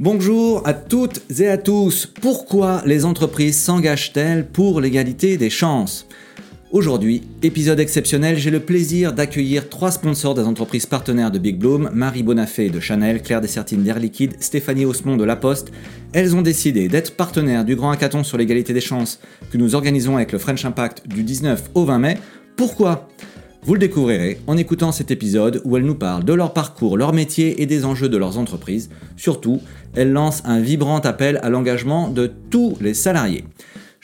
[0.00, 2.06] Bonjour à toutes et à tous.
[2.06, 6.08] Pourquoi les entreprises s'engagent-elles pour l'égalité des chances?
[6.76, 11.88] Aujourd'hui, épisode exceptionnel, j'ai le plaisir d'accueillir trois sponsors des entreprises partenaires de Big Bloom,
[11.94, 15.72] Marie Bonafé de Chanel, Claire Dessertine d'Air Liquide, Stéphanie Osmond de La Poste.
[16.12, 19.20] Elles ont décidé d'être partenaires du Grand Hackathon sur l'égalité des chances
[19.50, 22.18] que nous organisons avec le French Impact du 19 au 20 mai.
[22.56, 23.08] Pourquoi?
[23.62, 27.14] Vous le découvrirez en écoutant cet épisode où elles nous parlent de leur parcours, leur
[27.14, 28.90] métier et des enjeux de leurs entreprises.
[29.16, 29.62] Surtout,
[29.94, 33.46] elles lancent un vibrant appel à l'engagement de tous les salariés.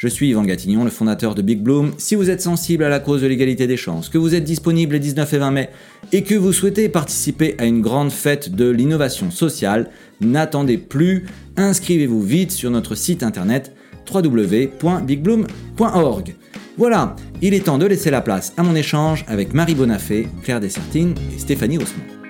[0.02, 1.92] Je suis Yvan Gatignon, le fondateur de Big Bloom.
[1.96, 4.94] Si vous êtes sensible à la cause de l'égalité des chances, que vous êtes disponible
[4.94, 5.70] les 19 et 20 mai
[6.10, 12.20] et que vous souhaitez participer à une grande fête de l'innovation sociale, n'attendez plus, inscrivez-vous
[12.20, 13.76] vite sur notre site internet
[14.12, 16.34] www.bigbloom.org.
[16.76, 20.58] Voilà, il est temps de laisser la place à mon échange avec Marie Bonafé, Claire
[20.58, 22.21] Dessertine et Stéphanie Osmond.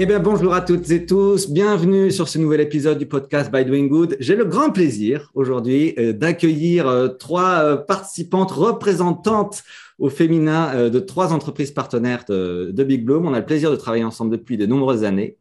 [0.00, 1.50] Eh bien, bonjour à toutes et tous.
[1.50, 4.16] Bienvenue sur ce nouvel épisode du podcast By Doing Good.
[4.20, 9.64] J'ai le grand plaisir aujourd'hui euh, d'accueillir euh, trois euh, participantes représentantes
[9.98, 13.26] au féminin euh, de trois entreprises partenaires de, Big Bloom.
[13.26, 15.36] On a le plaisir de travailler ensemble depuis de nombreuses années.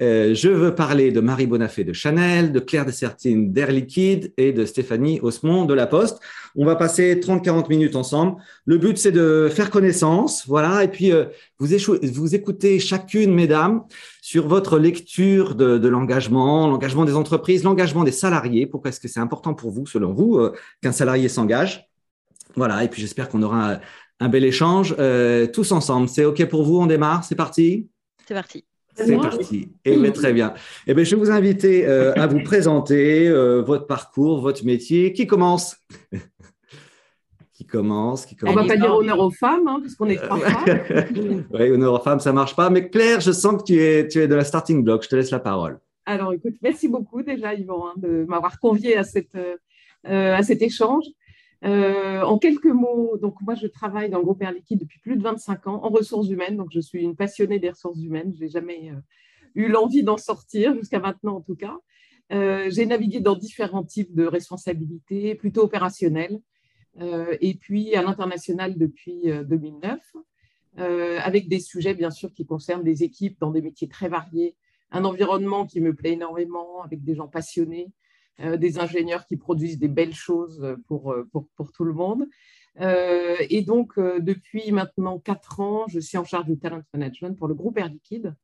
[0.00, 4.52] Euh, je veux parler de Marie Bonafé de Chanel, de Claire Dessertine d'Air Liquide et
[4.52, 6.20] de Stéphanie Osmond de La Poste.
[6.54, 8.36] On va passer 30-40 minutes ensemble.
[8.64, 11.26] Le but, c'est de faire connaissance, voilà, et puis euh,
[11.58, 13.82] vous, écoutez chacune, mesdames,
[14.22, 18.66] sur votre lecture de l'engagement, l'engagement des entreprises, l'engagement des salariés.
[18.66, 20.40] Pourquoi est-ce que c'est important pour vous, selon vous,
[20.82, 21.88] qu'un salarié s'engage?
[22.56, 23.80] Voilà, et puis j'espère qu'on aura
[24.20, 26.08] un, bel échange euh, tous ensemble.
[26.08, 27.88] C'est OK pour vous On démarre C'est parti?
[28.26, 28.64] C'est parti.
[28.96, 29.68] C'est parti.
[29.84, 30.54] Et eh très bien.
[30.86, 35.12] Eh bien, je vais vous inviter euh, à vous présenter euh, votre parcours, votre métier.
[35.12, 35.76] Qui commence?
[37.52, 40.16] Qui commence, qui commence On ne va pas dire honneur aux femmes, hein, puisqu'on est
[40.16, 41.46] trois femmes.
[41.54, 42.68] oui, honneur aux femmes, ça ne marche pas.
[42.68, 45.04] Mais Claire, je sens que tu es, tu es de la starting block.
[45.04, 45.78] Je te laisse la parole.
[46.04, 49.38] Alors, écoute, merci beaucoup déjà, Yvan, hein, de m'avoir convié à, cette,
[50.04, 51.04] à cet échange.
[51.64, 55.16] Euh, en quelques mots, donc moi je travaille dans le groupe Air Liquide depuis plus
[55.16, 58.34] de 25 ans en ressources humaines, donc je suis une passionnée des ressources humaines.
[58.34, 59.00] Je n'ai jamais euh,
[59.54, 61.78] eu l'envie d'en sortir jusqu'à maintenant en tout cas.
[62.32, 66.40] Euh, j'ai navigué dans différents types de responsabilités, plutôt opérationnelles,
[67.42, 70.00] et puis à l'international depuis 2009,
[70.78, 74.56] avec des sujets bien sûr qui concernent des équipes dans des métiers très variés,
[74.90, 77.92] un environnement qui me plaît énormément, avec des gens passionnés,
[78.38, 82.26] des ingénieurs qui produisent des belles choses pour, euh, pour, pour tout le monde.
[82.80, 87.48] Euh, et donc, depuis maintenant quatre ans, je suis en charge du talent management pour
[87.48, 88.34] le groupe Air Liquide.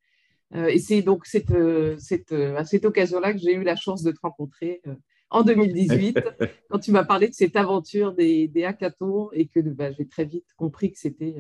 [0.55, 1.55] et c'est donc cette,
[1.99, 4.81] cette, à cette occasion-là que j'ai eu la chance de te rencontrer
[5.29, 6.19] en 2018,
[6.71, 10.25] quand tu m'as parlé de cette aventure des, des hackathons et que bah, j'ai très
[10.25, 11.37] vite compris que c'était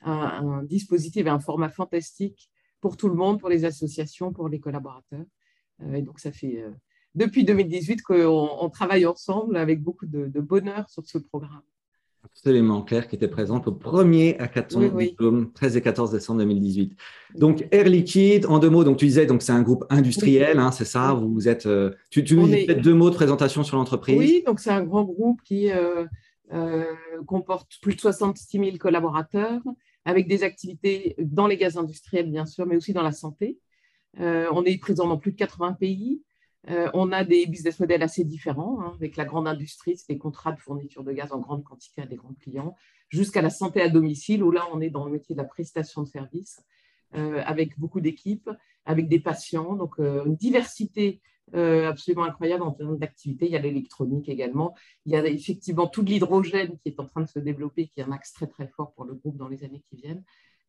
[0.00, 4.48] un, un, dispositif et un format fantastique pour tout le monde, pour les associations, pour
[4.48, 5.24] les collaborateurs.
[5.92, 6.64] et donc, ça fait
[7.14, 11.62] depuis 2018 qu'on travaille ensemble avec beaucoup de, bonheur sur ce programme.
[12.24, 15.16] Absolument, Claire, qui était présente au premier hackathon oui,
[15.54, 16.96] 13 et 14 décembre 2018.
[17.34, 20.70] Donc, Air Liquide, en deux mots, donc tu disais, donc c'est un groupe industriel, hein,
[20.70, 23.76] c'est ça Vous êtes, euh, tu, tu nous dis peut-être deux mots de présentation sur
[23.76, 26.06] l'entreprise Oui, donc c'est un grand groupe qui euh,
[26.52, 26.84] euh,
[27.26, 29.60] comporte plus de 66 000 collaborateurs,
[30.04, 33.58] avec des activités dans les gaz industriels, bien sûr, mais aussi dans la santé.
[34.18, 36.22] on est présent dans plus de 80 pays.
[36.70, 40.18] Euh, on a des business models assez différents, hein, avec la grande industrie, c'est des
[40.18, 42.76] contrats de fourniture de gaz en grande quantité à des grands clients,
[43.08, 46.02] jusqu'à la santé à domicile, où là, on est dans le métier de la prestation
[46.02, 46.62] de services,
[47.16, 48.48] euh, avec beaucoup d'équipes,
[48.84, 51.20] avec des patients, donc euh, une diversité
[51.54, 53.44] absolument incroyable en termes d'activité.
[53.44, 54.74] Il y a l'électronique également.
[55.04, 58.04] Il y a effectivement tout l'hydrogène qui est en train de se développer, qui est
[58.04, 60.22] un axe très très fort pour le groupe dans les années qui viennent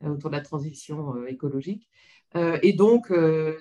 [0.03, 1.87] autour de la transition écologique.
[2.35, 3.13] et donc,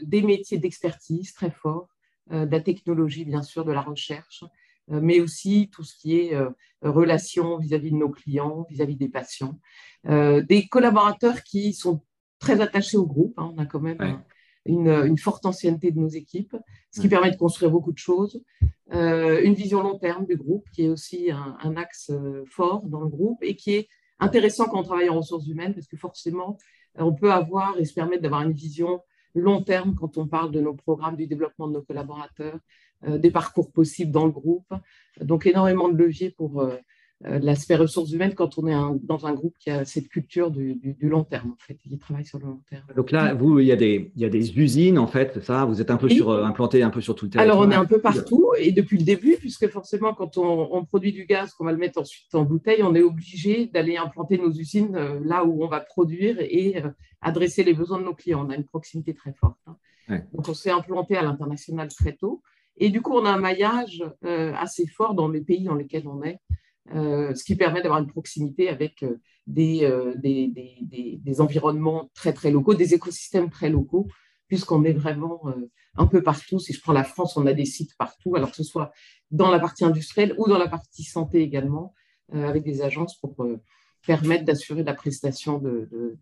[0.03, 1.93] des métiers d'expertise très forts,
[2.31, 4.45] de la technologie, bien sûr, de la recherche,
[4.91, 6.51] euh, mais aussi tout ce qui est euh,
[6.83, 9.59] relations vis-à-vis de nos clients, vis-à-vis des patients.
[10.05, 12.03] des collaborateurs qui sont
[12.41, 13.35] très attachés au groupe.
[13.39, 13.53] Hein.
[13.55, 14.21] on a quand même
[14.67, 16.57] une, forte ancienneté de nos équipes,
[16.91, 18.43] ce qui permet de construire beaucoup de choses.
[18.91, 22.11] une vision long terme du groupe, qui est aussi un, un, axe
[22.47, 23.89] fort dans le groupe et qui est
[24.19, 26.59] intéressant quand on travaille en ressources humaines, parce que forcément,
[26.97, 29.01] on peut avoir et se permettre d'avoir une vision
[29.35, 32.59] long terme quand on parle de nos programmes, du développement de nos collaborateurs,
[33.05, 34.73] euh, des parcours possibles dans le groupe.
[35.21, 36.77] Donc, énormément de leviers pour, euh,
[37.25, 41.25] l'aspect ressources humaines quand on est dans un groupe qui a cette culture du, long
[41.25, 42.85] terme, en fait, qui travaille sur le long terme.
[42.97, 45.65] Donc là, vous, il y a des, il y a des usines, en fait, ça?
[45.65, 47.71] Vous êtes un peu sur, euh, implanté un peu sur tout le territoire Alors, on
[47.71, 51.53] est un peu partout, et depuis le début, puisque forcément, quand on, produit du gaz,
[51.53, 55.21] qu'on va le mettre ensuite en bouteille, on est obligé d'aller implanter nos usines euh,
[55.25, 56.83] là où on va produire et
[57.21, 58.45] adresser les besoins de nos clients.
[58.47, 59.59] On a une proximité très forte.
[59.67, 59.77] Hein.
[60.33, 62.43] Donc, on s'est implanté à l'international très tôt.
[62.77, 66.23] Et du coup, on a un maillage assez fort dans les pays dans lesquels on
[66.23, 66.39] est.
[66.91, 69.21] Euh, ce qui permet d'avoir une proximité avec euh,
[69.59, 74.09] euh, des, environnements très, très locaux, des écosystèmes très locaux,
[74.49, 75.45] puisqu'on est vraiment
[75.97, 76.59] un peu partout.
[76.59, 78.93] Si je prends la France, on a des sites partout, alors que ce soit
[79.31, 81.95] dans la partie industrielle ou dans la partie santé également,
[82.33, 83.35] avec des agences pour
[84.07, 86.19] permettre d'assurer la prestation de,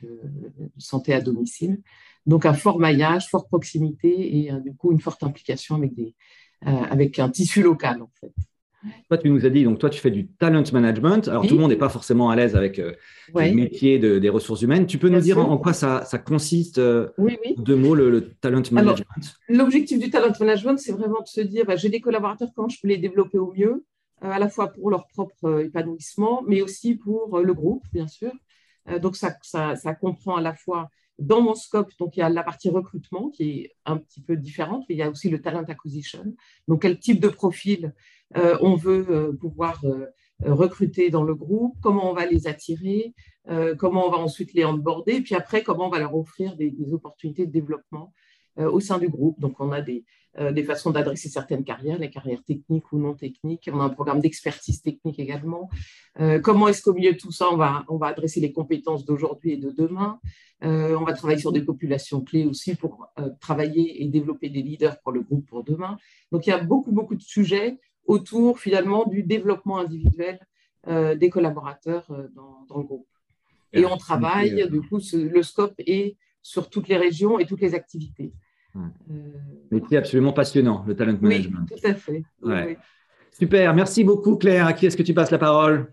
[0.78, 1.82] santé à domicile.
[2.24, 5.92] Donc un fort maillage, forte proximité et du coup une forte implication avec,
[6.60, 8.32] avec un tissu local en fait.
[9.08, 11.28] Toi, tu nous as dit, donc toi, tu fais du talent management.
[11.28, 12.92] Alors, tout le monde n'est pas forcément à l'aise avec euh,
[13.34, 14.86] le métier des ressources humaines.
[14.86, 19.36] Tu peux nous dire en, quoi ça, consiste, euh, oui, deux mots, le, talent management?
[19.48, 22.80] L'objectif du talent management, c'est vraiment de se dire, bah, j'ai des collaborateurs, comment je
[22.80, 23.84] peux les développer au mieux,
[24.24, 28.32] euh, à la fois pour leur propre épanouissement, mais aussi pour le groupe, bien sûr.
[29.00, 30.88] donc, ça, ça, comprend à la fois
[31.18, 34.36] dans mon scope, donc il y a la partie recrutement qui est un petit peu
[34.36, 36.24] différente, mais il y a aussi le talent acquisition.
[36.66, 37.90] Donc, quel type de profil euh,
[38.34, 40.06] on veut euh, pouvoir euh,
[40.44, 43.14] recruter dans le groupe, comment on va les attirer,
[43.78, 46.72] comment on va ensuite les onboarder, et puis après, comment on va leur offrir des,
[46.92, 48.12] opportunités de développement
[48.56, 49.38] au sein du groupe?
[49.38, 50.04] Donc, on a des,
[50.64, 53.68] façons d'adresser certaines carrières, les carrières techniques ou non techniques.
[53.70, 55.68] On a un programme d'expertise technique également.
[56.42, 59.52] comment est-ce qu'au milieu de tout ça, on va, on va adresser les compétences d'aujourd'hui
[59.52, 60.20] et de demain?
[60.62, 63.08] On va travailler sur des populations clés aussi pour
[63.40, 65.98] travailler et développer des leaders pour le groupe pour demain.
[66.32, 70.38] Donc, il y a beaucoup, beaucoup de sujets autour finalement du développement individuel
[70.88, 73.06] euh, des collaborateurs euh, dans, le groupe.
[73.72, 77.74] Et on travaille, du coup, le scope est sur toutes les régions et toutes les
[77.74, 78.32] activités.
[79.70, 81.68] Mais c'est absolument passionnant, le talent management.
[81.70, 82.24] Oui, tout à fait.
[83.32, 84.66] Super, merci beaucoup Claire.
[84.66, 85.92] À qui est-ce que tu passes la parole?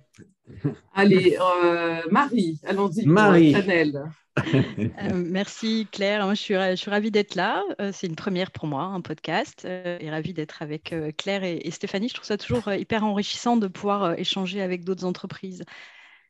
[0.94, 3.06] Allez, euh, Marie, allons-y.
[3.06, 3.54] Marie.
[3.54, 4.04] Chanel.
[4.78, 7.64] Euh, merci Claire, je suis, je ravie d'être là.
[7.82, 12.10] Euh, c'est une première pour moi, un podcast, et ravie d'être avec Claire et, Stéphanie.
[12.10, 15.64] Je trouve ça toujours hyper enrichissant de pouvoir échanger avec d'autres entreprises.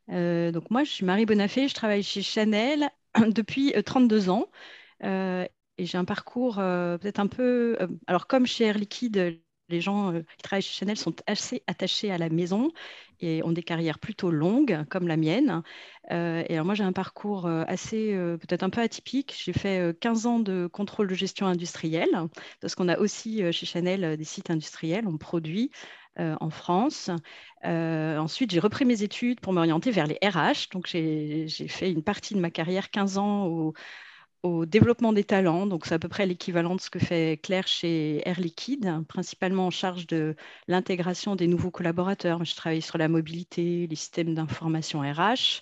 [0.09, 2.89] donc moi je suis Marie Bonafé, je travaille chez Chanel
[3.27, 4.47] depuis 32 ans.
[5.03, 5.49] et
[5.79, 7.77] j'ai un parcours peut-être un peu...
[8.07, 9.39] alors comme chez Air Liquide,
[9.69, 12.71] les gens qui travaillent chez Chanel sont assez attachés à la maison
[13.19, 15.63] et ont des carrières plutôt longues, comme la mienne.
[16.11, 19.35] Euh, et alors moi, j'ai un parcours euh, assez, euh, peut-être un peu atypique.
[19.43, 22.27] J'ai fait 15 ans de contrôle de gestion industrielle,
[22.61, 25.71] parce qu'on a aussi chez Chanel des sites industriels, on produit
[26.19, 27.11] en France.
[27.63, 30.69] ensuite, j'ai repris mes études pour m'orienter vers les RH.
[30.71, 33.73] Donc, j'ai fait une partie de ma carrière, 15 ans, au,
[34.43, 35.67] au développement des talents.
[35.67, 39.67] Donc, c'est à peu près l'équivalent de ce que fait Claire chez Air Liquide, principalement
[39.67, 40.35] en charge de
[40.67, 42.43] l'intégration des nouveaux collaborateurs.
[42.45, 45.61] Je travaille sur la mobilité, les systèmes d'information RH.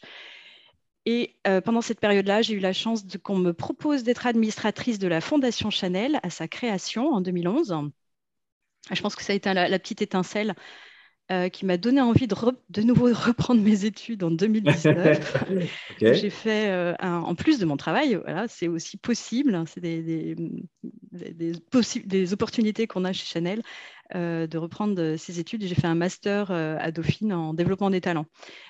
[1.05, 5.07] Et euh, pendant cette période-là, j'ai eu la chance qu'on me propose d'être administratrice de
[5.07, 7.75] la Fondation Chanel à sa création en 2011.
[8.91, 10.55] Je pense que ça a été la petite étincelle
[11.31, 12.35] euh, qui m'a donné envie de,
[12.69, 15.45] de, nouveau reprendre mes études en 2019.
[15.99, 20.35] J'ai fait, euh, en plus de mon travail, voilà, c'est aussi possible, c'est des, des,
[21.11, 21.53] des,
[22.05, 23.63] des, opportunités qu'on a chez Chanel
[24.13, 25.63] de reprendre ces études.
[25.63, 28.25] J'ai fait un master à Dauphine en développement des talents.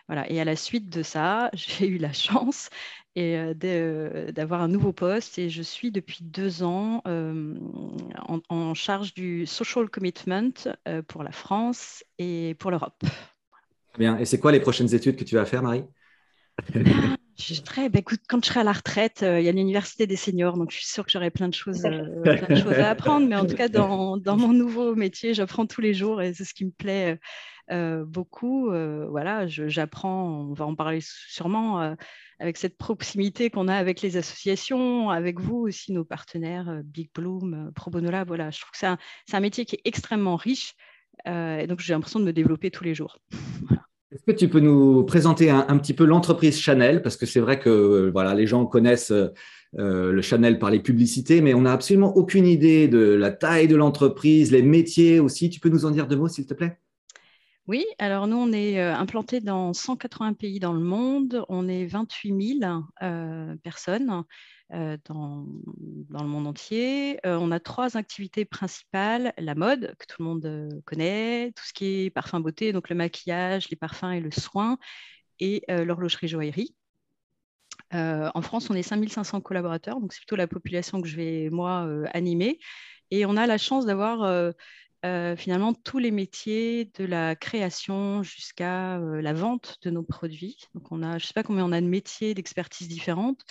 [0.07, 0.29] Voilà.
[0.31, 2.69] Et à la suite de ça, j'ai eu la chance
[3.15, 5.39] et euh, euh, d'avoir un nouveau poste.
[5.39, 7.55] Et je suis depuis deux ans euh,
[8.49, 10.51] en, charge du social commitment
[11.07, 13.03] pour la France et pour l'Europe.
[13.97, 14.17] Bien.
[14.17, 15.85] Et c'est quoi les prochaines études que tu vas faire, Marie?
[17.37, 20.57] je bah, écoute, quand je serai à la retraite, il y a l'université des seniors,
[20.57, 23.27] donc je suis sûre que j'aurai plein, de choses, plein de choses à apprendre.
[23.27, 26.53] Mais en tout cas, dans, mon nouveau métier, j'apprends tous les jours et c'est ce
[26.53, 27.19] qui me plaît
[28.05, 28.69] beaucoup.
[28.69, 31.95] voilà, j'apprends, on va en parler sûrement,
[32.39, 37.71] avec cette proximité qu'on a avec les associations, avec vous aussi, nos partenaires, Big Bloom,
[37.75, 38.97] Pro Voilà, je trouve que c'est un,
[39.33, 40.73] un, métier qui est extrêmement riche.
[41.25, 43.19] et donc, j'ai l'impression de me développer tous les jours.
[44.15, 47.01] Est-ce que tu peux nous présenter un, petit peu l'entreprise Chanel?
[47.01, 49.11] Parce que c'est vrai que voilà, les gens connaissent
[49.73, 53.75] le Chanel par les publicités, mais on n'a absolument aucune idée de la taille de
[53.75, 55.49] l'entreprise, les métiers aussi.
[55.49, 56.79] Tu peux nous en dire deux mots, s'il te plaît?
[57.67, 61.43] Oui, alors nous, on est euh, implanté dans 180 pays dans le monde.
[61.49, 64.23] On est 28 000 euh, personnes.
[64.71, 65.45] Dans,
[66.09, 67.19] dans, le monde entier.
[67.23, 72.05] on a trois activités principales la mode, que tout le monde connaît, tout ce qui
[72.05, 74.77] est parfum beauté, donc le maquillage, les parfums et le soin,
[75.39, 76.75] et l'horlogerie-joaillerie.
[77.91, 81.87] en France, on est 5500 collaborateurs, donc c'est plutôt la population que je vais, moi,
[82.13, 82.59] animer.
[83.11, 84.53] Et on a la chance d'avoir
[85.05, 90.57] euh, finalement tous les métiers de la création jusqu'à euh, la vente de nos produits.
[90.73, 93.41] Donc on a, je ne sais pas combien on a de métiers, d'expertise différentes,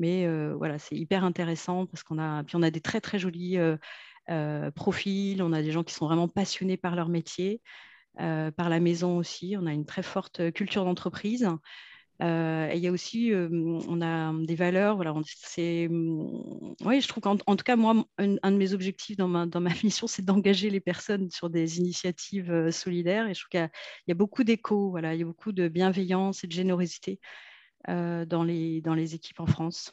[0.00, 3.58] mais voilà, c'est hyper intéressant parce qu'on a, puis on a des très très jolis
[4.74, 7.60] profils, on a des gens qui sont vraiment passionnés par leur métier,
[8.16, 9.56] par la maison aussi.
[9.58, 11.48] On a une très forte culture d'entreprise.
[12.22, 14.96] Euh, il y a aussi, on a des valeurs.
[14.96, 19.28] Voilà, c'est, mm, oui, je trouve qu'en tout cas, moi, un, de mes objectifs dans
[19.28, 23.26] ma, dans ma mission, c'est d'engager les personnes sur des initiatives solidaires.
[23.28, 23.70] Et je trouve qu'il
[24.08, 27.20] y, a, beaucoup d'écho, voilà, il y a beaucoup de bienveillance et de générosité
[27.88, 29.92] dans, les, dans les équipes en France.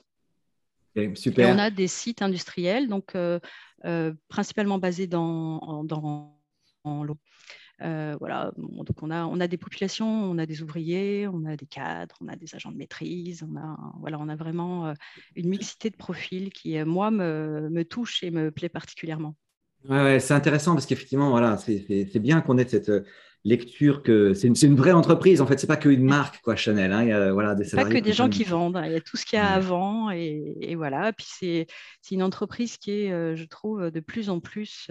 [1.15, 1.49] super.
[1.49, 3.15] Et on a des sites industriels, donc
[4.27, 6.37] principalement basés dans, dans,
[7.03, 7.17] l'eau.
[7.83, 11.55] Euh, voilà, donc on a, on a des populations, on a des ouvriers, on a
[11.55, 14.93] des cadres, on a des agents de maîtrise, on a, voilà, on a vraiment euh,
[15.35, 19.35] une mixité de profils qui, euh, moi, me, me touche et me plaît particulièrement.
[19.87, 22.91] Ouais, c'est intéressant parce qu'effectivement, voilà, c'est bien qu'on ait cette
[23.47, 25.41] lecture que c'est une, une, vraie entreprise.
[25.41, 26.91] En fait, c'est pas qu'une marque, quoi, Chanel.
[26.91, 27.03] Hein.
[27.03, 28.77] Il y a, voilà, des pas que des gens qui vendent.
[28.77, 28.85] Hein.
[28.85, 31.13] Il y a tout ce qu'il y a avant et, et, voilà.
[31.13, 31.67] Puis c'est
[32.11, 34.89] une entreprise qui est, je trouve, de plus en plus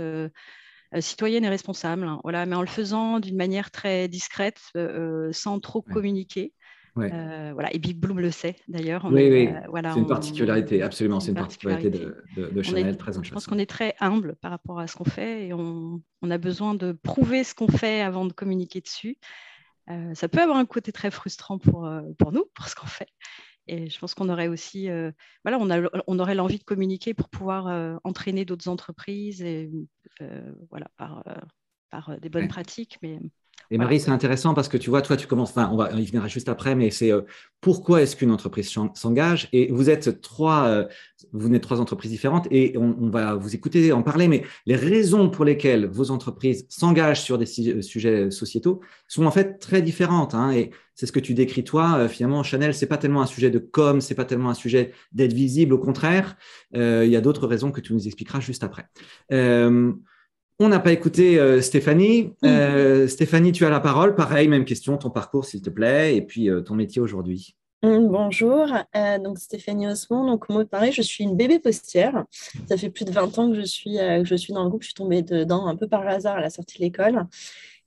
[0.94, 2.04] euh, citoyenne et responsable.
[2.04, 6.52] Hein, voilà, mais en le faisant d'une manière très discrète, euh, euh, sans trop communiquer.
[6.96, 9.06] Voilà, et Big Bloom le sait d'ailleurs.
[9.10, 9.48] Oui, oui.
[9.68, 11.20] voilà, c'est une particularité, absolument.
[11.20, 14.86] C'est une particularité, de, Chanel très Je pense qu'on est très humble par rapport à
[14.86, 18.32] ce qu'on fait et on, on, a besoin de prouver ce qu'on fait avant de
[18.32, 19.18] communiquer dessus.
[20.14, 21.88] ça peut avoir un côté très frustrant pour,
[22.18, 23.08] pour nous, pour ce qu'on fait.
[23.68, 25.10] Et je pense qu'on aurait aussi, euh,
[25.44, 29.70] voilà, on, a, on aurait l'envie de communiquer pour pouvoir euh, entraîner d'autres entreprises et
[30.20, 31.24] euh, voilà, par,
[31.90, 32.98] par des bonnes pratiques.
[33.02, 33.18] Mais
[33.70, 36.04] et Marie, c'est intéressant parce que tu vois, toi, tu commences, enfin, on va y
[36.04, 37.22] venir juste après, mais c'est euh,
[37.60, 39.48] pourquoi est-ce qu'une entreprise s'engage?
[39.52, 40.84] Et vous êtes trois, euh,
[41.32, 45.30] vous venez trois entreprises différentes et on, va vous écouter en parler, mais les raisons
[45.30, 50.34] pour lesquelles vos entreprises s'engagent sur des euh, sujets sociétaux sont en fait très différentes.
[50.34, 52.08] Hein, et c'est ce que tu décris toi.
[52.08, 55.34] finalement, Chanel, c'est pas tellement un sujet de com, c'est pas tellement un sujet d'être
[55.34, 55.74] visible.
[55.74, 56.36] Au contraire,
[56.72, 58.86] il y a d'autres raisons que tu nous expliqueras juste après.
[60.58, 62.32] On n'a pas écouté euh, Stéphanie.
[62.42, 64.14] Euh, Stéphanie, tu as la parole.
[64.14, 67.54] Pareil, même question, ton parcours, s'il te plaît, et puis euh, ton métier aujourd'hui.
[67.82, 68.66] Mm, bonjour,
[69.22, 70.26] donc Stéphanie Osmond.
[70.26, 72.24] Donc moi, pareil, je suis une bébé postière.
[72.70, 74.82] Ça fait plus de 20 ans que je suis, que je suis dans le groupe.
[74.82, 77.26] Je suis tombée dedans un peu par hasard à la sortie de l'école.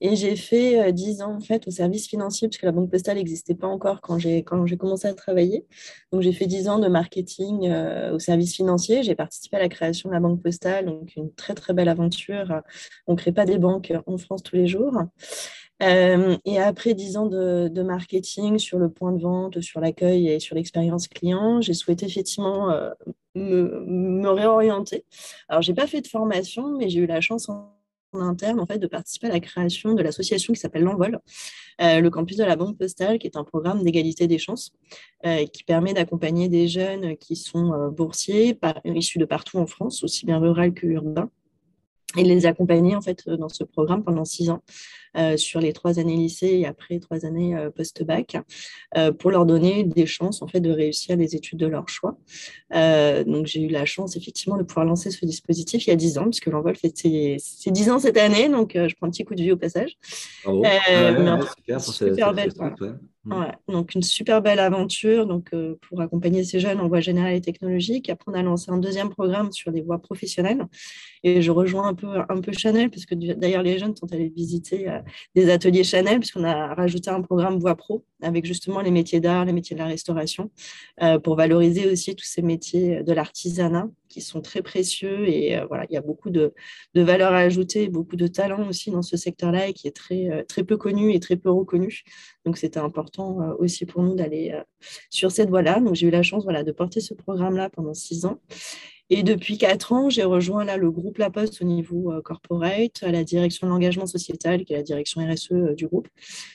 [0.00, 3.16] Et j'ai fait 10 euh, ans en fait au service financier, puisque la banque postale
[3.16, 5.66] n'existait pas encore quand j'ai commencé à travailler.
[6.12, 9.02] Donc j'ai fait 10 ans de marketing euh, au service financier.
[9.02, 12.62] J'ai participé à la création de la banque postale, donc une très très belle aventure.
[13.06, 14.94] On ne crée pas des banques en France tous les jours.
[15.82, 20.40] Euh, et après 10 ans de, marketing sur le point de vente, sur l'accueil et
[20.40, 22.68] sur l'expérience client, j'ai souhaité effectivement
[23.34, 25.04] me, me, réorienter.
[25.48, 27.79] Alors, je n'ai pas fait de formation, mais j'ai eu la chance en
[28.12, 31.18] en interne en fait, de participer à la création de l'association qui s'appelle l'Envol,
[31.80, 34.72] euh, le campus de la Banque Postale, qui est un programme d'égalité des chances
[35.26, 40.02] euh, qui permet d'accompagner des jeunes qui sont euh, boursiers, issus de partout en France,
[40.02, 41.30] aussi bien rural que urbain,
[42.16, 44.62] et les accompagner en fait dans ce programme pendant six ans
[45.16, 48.36] euh, sur les trois années lycée et après trois années euh, post-bac
[48.96, 52.16] euh, pour leur donner des chances en fait de réussir les études de leur choix.
[52.70, 56.18] donc j'ai eu la chance effectivement de pouvoir lancer ce dispositif il y a dix
[56.18, 57.36] ans puisque l'envol fait ses,
[57.66, 59.96] dix ans cette année donc je prends un petit coup de vue au passage.
[61.80, 62.52] super, belle,
[63.68, 65.50] donc une super belle aventure donc,
[65.82, 68.08] pour accompagner ces jeunes en voie générale et technologique.
[68.08, 70.66] Après, on a lancé un deuxième programme sur des voies professionnelles.
[71.22, 74.30] Et je rejoins un peu, un peu Chanel, parce que d'ailleurs, les jeunes sont allés
[74.34, 74.88] visiter
[75.34, 79.44] des ateliers Chanel, puisqu'on a rajouté un programme Voix Pro avec justement les métiers d'art,
[79.44, 80.50] les métiers de la restauration,
[81.02, 85.26] euh, pour valoriser aussi tous ces métiers de l'artisanat qui sont très précieux.
[85.28, 86.52] Et euh, voilà, il y a beaucoup de,
[86.94, 90.28] de valeur à ajouter, beaucoup de talent aussi dans ce secteur-là et qui est très,
[90.30, 92.02] euh, très peu connu et très peu reconnu.
[92.44, 94.58] Donc, c'était important aussi pour nous d'aller
[95.10, 95.80] sur cette voie-là.
[95.80, 98.40] Donc, j'ai eu la chance voilà, de porter ce programme-là pendant six ans.
[99.12, 103.02] Et depuis quatre ans, j'ai rejoint là le groupe La Poste au niveau euh, corporate,
[103.02, 106.06] à la direction de l'engagement sociétal, qui est la direction RSE euh, du groupe,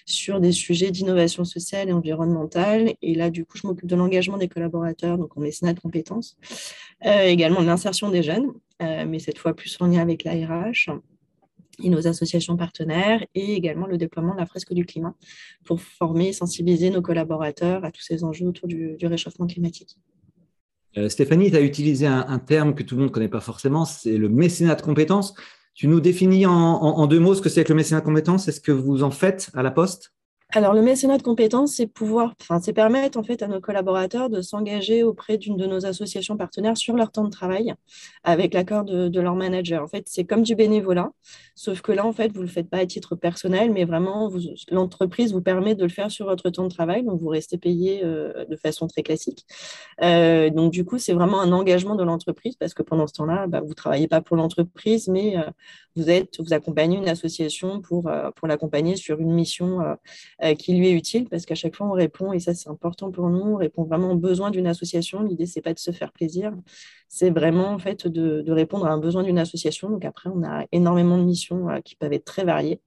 [0.05, 2.93] sur des sujets d'innovation sociale et environnementale.
[3.01, 6.37] Et là, du coup, je m'occupe de l'engagement des collaborateurs, donc en mécénat de compétences,
[7.05, 10.89] euh, également de l'insertion des jeunes, mais cette fois plus en lien avec l'ARH
[11.81, 15.13] et nos associations partenaires, et également le déploiement de la fresque du climat
[15.63, 19.97] pour former et sensibiliser nos collaborateurs à tous ces enjeux autour du réchauffement climatique.
[21.09, 24.17] Stéphanie, tu as utilisé un, terme que tout le monde ne connaît pas forcément, c'est
[24.17, 25.33] le mécénat de compétences.
[25.73, 28.47] Tu nous définis en, deux mots ce que c'est que le mécénat de compétences.
[28.47, 30.14] Est-ce que vous en faites à la Poste?
[30.55, 34.29] Alors, le mécénat de compétences, c'est pouvoir, enfin, c'est permettre en fait à nos collaborateurs
[34.29, 37.73] de s'engager auprès d'une de nos associations partenaires sur leur temps de travail
[38.23, 39.83] avec l'accord de, leur manager.
[39.83, 41.11] En fait, c'est comme du bénévolat,
[41.55, 44.31] sauf que là, en fait, vous le faites pas à titre personnel, mais vraiment,
[44.71, 48.05] l'entreprise vous permet de le faire sur votre temps de travail, donc vous restez payé
[48.05, 49.45] euh, de façon très classique.
[50.03, 53.47] Euh, donc, du coup, c'est vraiment un engagement de l'entreprise parce que pendant ce temps-là,
[53.47, 55.43] bah, vous travaillez pas pour l'entreprise, mais euh,
[55.97, 59.79] vous êtes, vous accompagnez une association pour, pour l'accompagner sur une mission
[60.53, 63.29] qui lui est utile parce qu'à chaque fois on répond, et ça c'est important pour
[63.29, 65.23] nous, on répond vraiment aux besoins d'une association.
[65.23, 66.53] L'idée c'est pas de se faire plaisir,
[67.07, 69.89] c'est vraiment en fait de, répondre à un besoin d'une association.
[69.89, 72.81] Donc après on a énormément de missions euh, qui peuvent être très variées.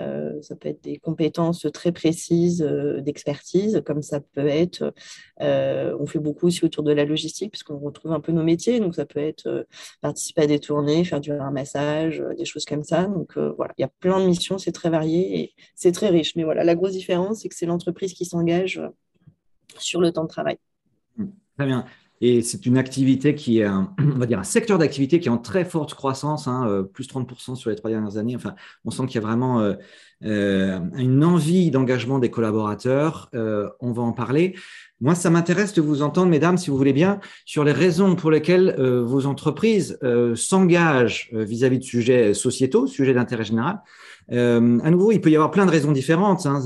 [0.00, 4.92] Euh, ça peut être des compétences très précises euh, d'expertise, comme ça peut être,
[5.40, 8.80] euh, on fait beaucoup aussi autour de la logistique, puisqu'on retrouve un peu nos métiers,
[8.80, 9.66] donc ça peut être
[10.00, 13.04] participer à des tournées, faire du ramassage, des choses comme ça.
[13.04, 16.36] Donc voilà, il y a plein de missions, c'est très varié et c'est très riche.
[16.36, 18.80] Mais voilà, la grosse différence, c'est que c'est l'entreprise qui s'engage
[19.78, 20.58] sur le temps de travail.
[21.56, 21.86] Très bien.
[22.20, 25.30] Et c'est une activité qui est, un, on va dire, un secteur d'activité qui est
[25.30, 28.36] en très forte croissance, hein, euh, plus 30% sur les trois dernières années.
[28.36, 28.54] Enfin,
[28.84, 29.74] on sent qu'il y a vraiment euh,
[30.24, 33.30] euh, une envie d'engagement des collaborateurs.
[33.32, 34.54] on va en parler.
[35.00, 38.30] Moi, ça m'intéresse de vous entendre, mesdames, si vous voulez bien, sur les raisons pour
[38.30, 39.98] lesquelles vos entreprises
[40.34, 43.82] s'engagent vis-à-vis de sujets sociétaux, sujets d'intérêt général.
[44.30, 46.46] à nouveau, il peut y avoir plein de raisons différentes.
[46.46, 46.62] Hein,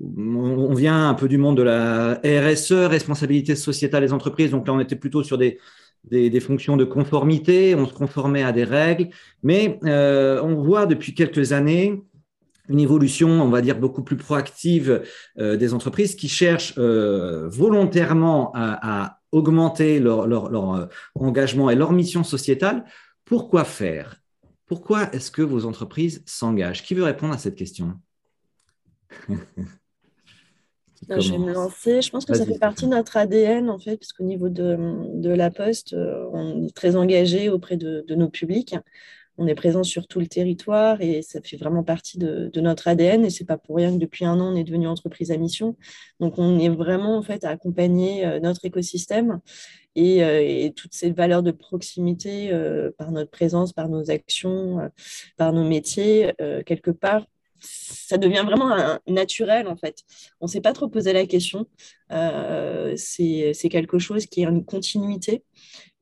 [0.00, 4.50] on vient un peu du monde de la RSE, responsabilité sociétale des entreprises.
[4.50, 5.58] Donc là, on était plutôt sur des,
[6.04, 9.08] des, fonctions de conformité, on se conformait à des règles.
[9.42, 12.02] Mais euh, on voit depuis quelques années
[12.68, 15.02] une évolution, on va dire, beaucoup plus proactive
[15.38, 22.24] euh, des entreprises qui cherchent euh, volontairement à, augmenter leur, leur engagement et leur mission
[22.24, 22.86] sociétale.
[23.26, 24.16] Pourquoi faire?
[24.64, 26.82] Pourquoi est-ce que vos entreprises s'engagent?
[26.82, 28.00] Qui veut répondre à cette question?
[31.08, 32.02] je vais me lancer.
[32.02, 34.78] Je pense que ça fait partie de notre ADN, en fait, parce qu'au niveau de,
[35.14, 38.76] de, la Poste, euh, on est très engagé auprès de, de, nos publics.
[39.38, 42.88] On est présent sur tout le territoire et ça fait vraiment partie de, de notre
[42.88, 43.24] ADN.
[43.24, 45.76] Et c'est pas pour rien que depuis un an, on est devenu entreprise à mission.
[46.20, 49.40] Donc, on est vraiment, en fait, à accompagner euh, notre écosystème
[49.94, 52.50] et, euh, et, toutes ces valeurs de proximité
[52.98, 54.90] par notre présence, par nos actions,
[55.36, 56.32] par nos métiers,
[56.66, 57.24] quelque part
[57.60, 60.02] ça devient vraiment naturel en fait.
[60.40, 61.66] On ne s'est pas trop posé la question.
[62.12, 65.42] Euh, c'est quelque chose qui est une continuité,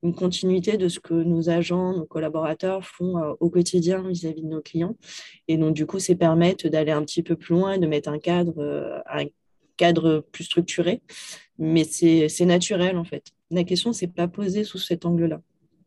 [0.03, 4.47] une continuité de ce que nos agents, nos collaborateurs font euh, au quotidien vis-à-vis de
[4.47, 4.95] nos clients.
[5.47, 8.19] Et donc du coup, c'est permettre d'aller un petit peu plus loin de mettre un
[8.19, 9.25] cadre, euh, un
[9.75, 11.01] cadre plus structuré.
[11.59, 13.31] Mais c'est naturel en fait.
[13.49, 15.41] La question ne s'est pas posée sous cet angle-là.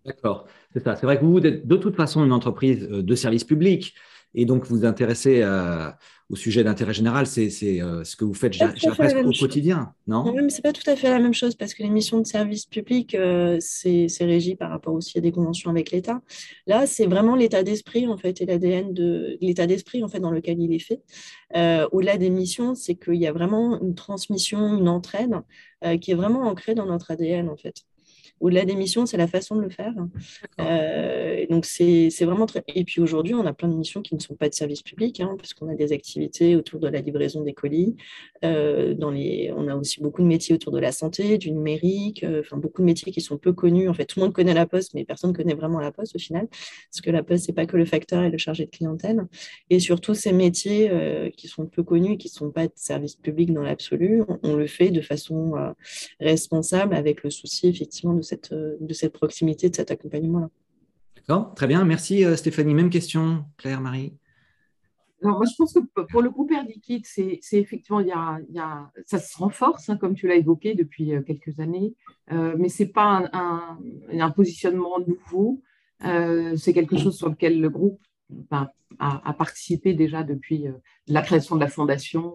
[0.04, 0.96] D'accord, c'est ça.
[0.96, 3.94] C'est vrai que vous êtes de toute façon une entreprise de service public
[4.35, 5.43] et donc vous intéresser
[6.31, 7.51] au sujet d'intérêt général, c'est
[7.83, 10.25] euh, ce que vous faites presque au quotidien, non?
[10.25, 12.27] Non, mais c'est pas tout à fait la même chose parce que les missions de
[12.27, 16.21] service public, euh, c'est régi par rapport aussi à des conventions avec l'État.
[16.69, 20.31] Là, c'est vraiment l'état d'esprit en fait et l'ADN de l'état d'esprit en fait dans
[20.31, 21.03] lequel il est fait.
[21.57, 25.35] Euh, au-delà des missions, c'est qu'il y a vraiment une transmission, une entraide
[26.03, 27.87] qui est vraiment ancrée dans notre ADN en fait
[28.40, 29.92] au-delà des missions, c'est la façon de le faire.
[30.61, 32.64] Euh, donc, c'est vraiment très.
[32.74, 35.20] Et puis aujourd'hui, on a plein de missions qui ne sont pas de service public,
[35.20, 37.96] hein, parce qu'on a des activités autour de la livraison des colis.
[38.44, 39.53] Euh, dans les...
[39.55, 42.81] On a aussi beaucoup de métiers autour de la santé, du numérique, euh, enfin, beaucoup
[42.81, 43.88] de métiers qui sont peu connus.
[43.90, 46.16] En fait, tout le monde connaît la poste, mais personne ne connaît vraiment la poste
[46.16, 48.70] au final, parce que la poste, c'est pas que le facteur et le chargé de
[48.70, 49.26] clientèle.
[49.68, 50.90] Et surtout, ces métiers
[51.37, 54.57] qui sont peu connus, qui ne sont pas de service public dans l'absolu, on, on,
[54.57, 55.53] le fait de façon
[56.20, 60.49] responsable, avec le souci, effectivement, de cette, de cette proximité, de cet accompagnement-là.
[61.16, 61.85] D'accord, très bien.
[61.85, 62.75] Merci euh, Stéphanie.
[62.75, 64.14] Même question, Claire, Marie.
[65.23, 68.38] Alors, moi, je pense que pour le groupe Air Liquide, c'est effectivement, il y a,
[68.49, 71.95] il y a, ça se renforce, hein, comme tu l'as évoqué depuis euh, quelques années,
[72.33, 73.79] euh, mais ce n'est pas un,
[74.19, 75.62] un, positionnement nouveau.
[76.01, 80.64] c'est quelque chose sur lequel le groupe ben, a, a, participé déjà depuis
[81.07, 82.35] la création de la fondation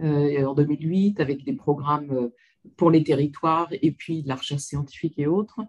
[0.00, 2.30] en 2008, avec des programmes
[2.76, 5.60] pour les territoires et puis la recherche scientifique et autres.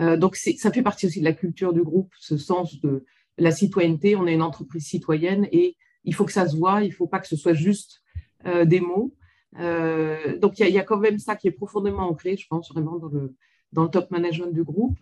[0.00, 3.04] Euh, donc, ça fait partie aussi de la culture du groupe, ce sens de
[3.36, 4.16] la citoyenneté.
[4.16, 7.06] On est une entreprise citoyenne et il faut que ça se voit, il ne faut
[7.06, 8.00] pas que ce soit juste
[8.46, 9.14] euh, des mots.
[9.58, 12.98] Euh, donc, il y, a quand même ça qui est profondément ancré, je pense, vraiment
[12.98, 13.34] dans le,
[13.72, 14.98] dans le top management du groupe.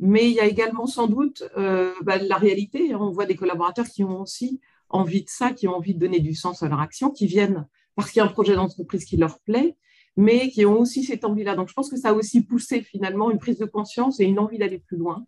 [0.00, 2.94] Mais il y a également sans doute bah, la réalité.
[2.96, 6.18] On voit des collaborateurs qui ont aussi envie de ça, qui ont envie de donner
[6.18, 9.16] du sens à leur action, qui viennent parce qu'il y a un projet d'entreprise qui
[9.16, 9.76] leur plaît,
[10.16, 11.56] mais qui ont aussi cette envie-là.
[11.56, 14.38] Donc, je pense que ça a aussi poussé finalement une prise de conscience et une
[14.38, 15.26] envie d'aller plus loin,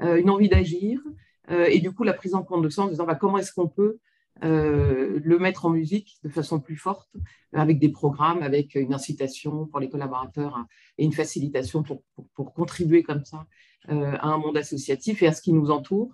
[0.00, 1.00] une envie d'agir,
[1.48, 3.68] et du coup, la prise en compte de ça en disant bah, comment est-ce qu'on
[3.68, 3.98] peut
[4.44, 7.08] euh, le mettre en musique de façon plus forte,
[7.52, 10.58] avec des programmes, avec une incitation pour les collaborateurs
[10.98, 12.02] et une facilitation pour,
[12.34, 13.46] pour, contribuer comme ça
[13.90, 16.10] euh, à un monde associatif et à ce qui nous entoure.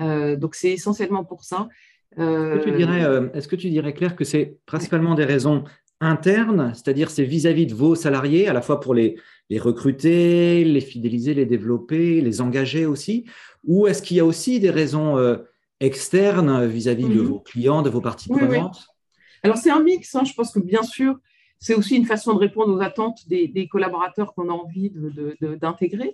[0.00, 1.68] Euh, donc c'est essentiellement pour ça.
[2.16, 5.62] Est-ce que, tu dirais, est-ce que tu dirais, Claire, que c'est principalement des raisons
[6.00, 9.16] internes, c'est-à-dire c'est vis-à-vis de vos salariés, à la fois pour les,
[9.50, 13.26] les recruter, les fidéliser, les développer, les engager aussi,
[13.64, 15.18] ou est-ce qu'il y a aussi des raisons
[15.80, 17.26] externe vis-à-vis de mhm.
[17.26, 18.86] vos clients, de vos parties prenantes?
[19.42, 20.14] Alors, c'est un mix.
[20.14, 20.24] Hein.
[20.24, 21.18] Je pense que, bien sûr,
[21.58, 24.92] c'est aussi une façon de répondre aux attentes des, collaborateurs qu'on a envie
[25.60, 26.12] d'intégrer.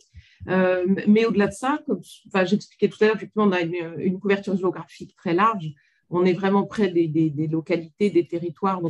[0.48, 4.18] Euh, mais au-delà de ça, comme enfin, j'expliquais tout à l'heure, effectivement, on a une,
[4.18, 5.66] couverture géographique très large.
[6.10, 8.80] On est vraiment près des, localités, des territoires.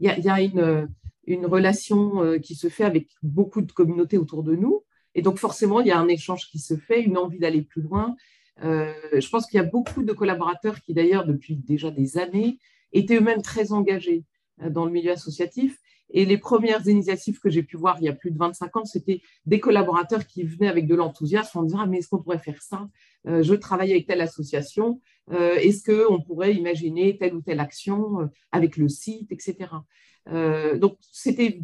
[0.00, 0.88] Il y a, une,
[1.26, 4.84] une, relation euh, qui se fait avec beaucoup de communautés autour de nous.
[5.14, 7.82] Et donc, forcément, il y a un échange qui se fait, une envie d'aller plus
[7.82, 8.16] loin.
[8.62, 12.58] Euh, je pense qu'il y a beaucoup de collaborateurs qui, d'ailleurs, depuis déjà des années,
[12.92, 14.24] étaient eux-mêmes très engagés
[14.62, 15.78] euh, dans le milieu associatif.
[16.10, 18.84] Et les premières initiatives que j'ai pu voir il y a plus de 25 ans,
[18.84, 22.38] c'était des collaborateurs qui venaient avec de l'enthousiasme en disant ah, mais est-ce qu'on pourrait
[22.38, 22.88] faire ça?
[23.26, 25.00] Euh, Je travaille avec telle association.
[25.30, 29.70] est-ce qu'on pourrait imaginer telle ou telle action avec le site, etc.
[30.80, 31.60] donc, c'était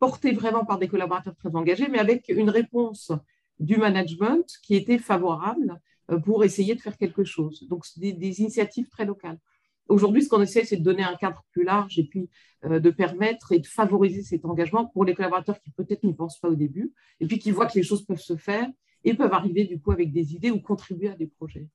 [0.00, 3.12] porté vraiment par des collaborateurs très engagés, mais avec une réponse
[3.58, 5.80] du management qui était favorable
[6.10, 7.66] euh, pour essayer de faire quelque chose.
[7.68, 9.38] Donc, des, des initiatives très locales.
[9.88, 12.28] Aujourd'hui, ce qu'on essaie, c'est de donner un cadre plus large et puis
[12.64, 16.40] euh, de permettre et de favoriser cet engagement pour les collaborateurs qui peut-être n'y pensent
[16.40, 18.68] pas au début et puis qui voient que les choses peuvent se faire
[19.04, 21.68] et peuvent arriver du coup avec des idées ou contribuer à des projets.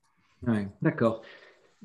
[0.46, 1.22] Ouais, D'accord.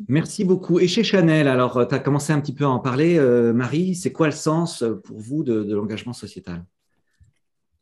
[0.09, 0.81] Merci beaucoup.
[0.81, 3.95] Et chez Chanel, alors tu as commencé un petit peu à en parler, euh, Marie,
[3.95, 6.65] c'est quoi le sens pour vous de l'engagement sociétal?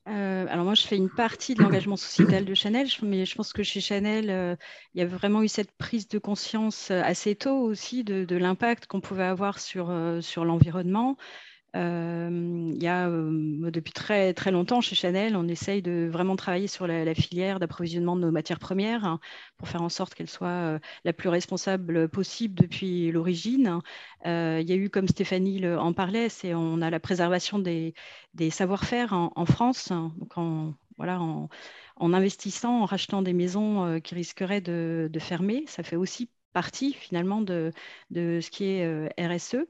[0.08, 3.52] Euh, alors moi, je fais une partie de l'engagement sociétal de Chanel, mais je pense
[3.52, 4.56] que chez Chanel, euh,
[4.94, 8.86] il y a vraiment eu cette prise de conscience euh, assez tôt aussi de, l'impact
[8.86, 11.16] qu'on pouvait avoir sur, sur l'environnement,
[11.74, 16.86] il y a depuis très, très longtemps chez Chanel, on essaye de vraiment travailler sur
[16.86, 19.20] la, filière d'approvisionnement de nos matières premières hein,
[19.56, 23.80] pour faire en sorte qu'elle soit la plus responsable possible depuis l'origine.
[24.24, 24.30] il
[24.68, 27.94] y a eu, comme Stéphanie en parlait, c'est on a la préservation des,
[28.50, 31.48] savoir-faire en, France, hein, donc en, voilà, en,
[32.12, 35.64] investissant, en rachetant des maisons qui risqueraient de, fermer.
[35.66, 37.72] Ça fait aussi partie finalement de
[38.10, 39.66] ce qui est RSE.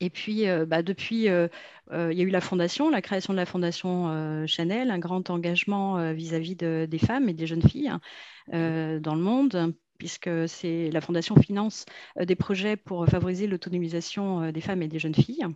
[0.00, 1.48] Et puis, euh, bah, depuis, euh,
[1.92, 5.30] euh, il y a eu la fondation, la création de la fondation Chanel, un grand
[5.30, 11.00] engagement vis-à-vis des femmes et des jeunes filles hein, dans le monde, puisque c'est la
[11.00, 11.84] fondation finance
[12.20, 15.46] des projets pour favoriser l'autonomisation des femmes et des jeunes filles.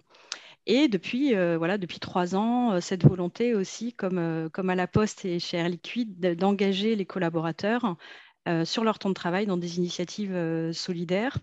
[0.66, 5.38] Et depuis, voilà, depuis trois ans, cette volonté aussi, comme, comme à la Poste et
[5.38, 7.96] chez Air Liquide, d'engager les collaborateurs
[8.64, 11.38] sur leur temps de travail dans des initiatives solidaires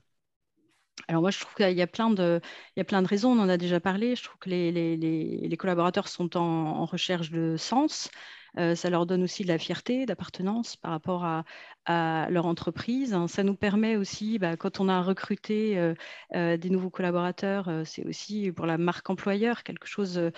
[1.08, 2.40] alors moi, je trouve qu'il y a plein de,
[2.76, 4.16] il y a plein de raisons, on en a déjà parlé.
[4.16, 8.10] Je trouve que les, les, les, collaborateurs sont en, recherche de sens.
[8.58, 11.44] Euh, ça leur donne aussi de la fierté, d'appartenance par rapport à,
[11.86, 13.16] à, leur entreprise.
[13.28, 15.94] Ça nous permet aussi, bah, quand on a recruté euh,
[16.36, 20.32] euh, des nouveaux collaborateurs, c'est aussi pour la marque employeur quelque chose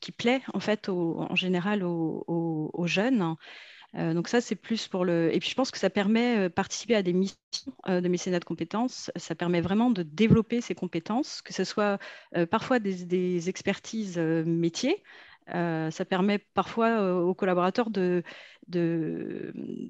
[0.00, 2.24] qui plaît en fait en général aux,
[2.72, 3.36] aux jeunes.
[3.96, 5.34] Euh, donc ça, c'est plus pour le...
[5.34, 7.36] Et puis je pense que ça permet de euh, participer à des missions
[7.88, 9.10] euh, de mécénat de compétences.
[9.16, 11.98] Ça permet vraiment de développer ces compétences, que ce soit
[12.50, 15.02] parfois des expertises métiers,
[15.54, 18.22] euh, ça permet parfois euh, aux collaborateurs de,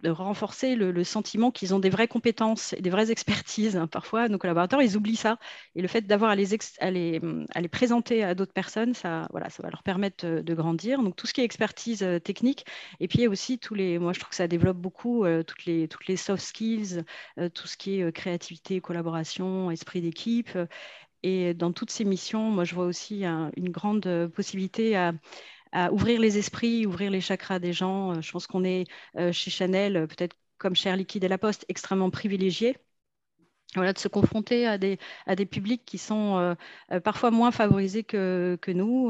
[0.07, 3.81] renforcer le, sentiment qu'ils ont des vraies compétences et des vraies expertises.
[3.91, 5.39] Parfois, nos collaborateurs, ils oublient ça.
[5.75, 6.37] Et le fait d'avoir à
[6.91, 7.21] les,
[7.71, 11.03] présenter à d'autres personnes, ça, va leur permettre de, grandir.
[11.03, 12.65] Donc, tout ce qui est expertise euh, technique,
[13.01, 16.43] et puis aussi tous les, moi, je trouve que ça développe beaucoup toutes les soft
[16.43, 17.03] skills,
[17.55, 20.57] tout ce qui est créativité, collaboration, esprit d'équipe.
[21.23, 25.13] Et dans toutes ces missions, moi, je vois aussi une grande euh, possibilité à,
[25.93, 28.13] ouvrir les esprits, ouvrir les chakras des gens.
[28.17, 28.85] Euh, je pense qu'on est
[29.17, 32.77] euh, chez Chanel, peut-être comme chez Air Liquide et La Poste, extrêmement privilégiés.
[33.75, 36.57] Voilà, de se confronter à des, à des publics qui sont
[37.05, 39.09] parfois moins favorisés que, que nous.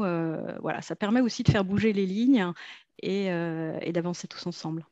[0.61, 2.53] voilà, ça permet aussi de faire bouger les lignes
[3.01, 3.29] et
[3.91, 4.85] d'avancer tous ensemble.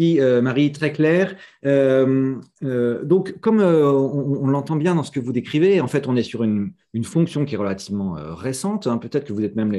[0.00, 1.36] Euh, Marie, très clair.
[1.64, 6.16] Euh, euh, donc, comme on, l'entend bien dans ce que vous décrivez, en fait, on
[6.16, 8.86] est sur une, fonction qui est relativement récente.
[8.86, 8.98] Hein.
[8.98, 9.72] Peut-être que vous êtes même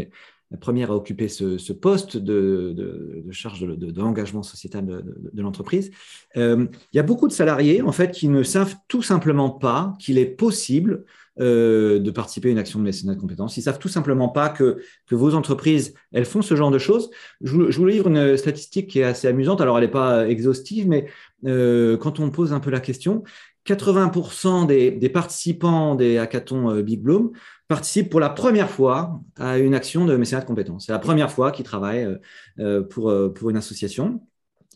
[0.51, 5.91] la première à occuper ce, poste de, charge de, l'engagement sociétal de, l'entreprise.
[6.36, 10.17] il y a beaucoup de salariés, en fait, qui ne savent tout simplement pas qu'il
[10.17, 11.06] est possible
[11.39, 13.58] de participer à une action de mécénat de compétences.
[13.58, 14.80] Ils savent tout simplement pas que,
[15.12, 17.10] vos entreprises, elles font ce genre de choses.
[17.41, 19.62] Je vous, livre une statistique qui est assez amusante.
[19.62, 21.08] Alors, elle n'est pas exhaustive, mais
[21.43, 23.23] quand on pose un peu la question,
[23.67, 27.32] 80% des, participants des hackathons euh, Big Bloom
[27.67, 30.86] participent pour la première fois à une action de mécénat de compétences.
[30.86, 32.17] C'est la première fois qu'ils travaillent euh,
[32.60, 34.21] euh, pour, pour une association.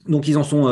[0.07, 0.63] Donc ils en sont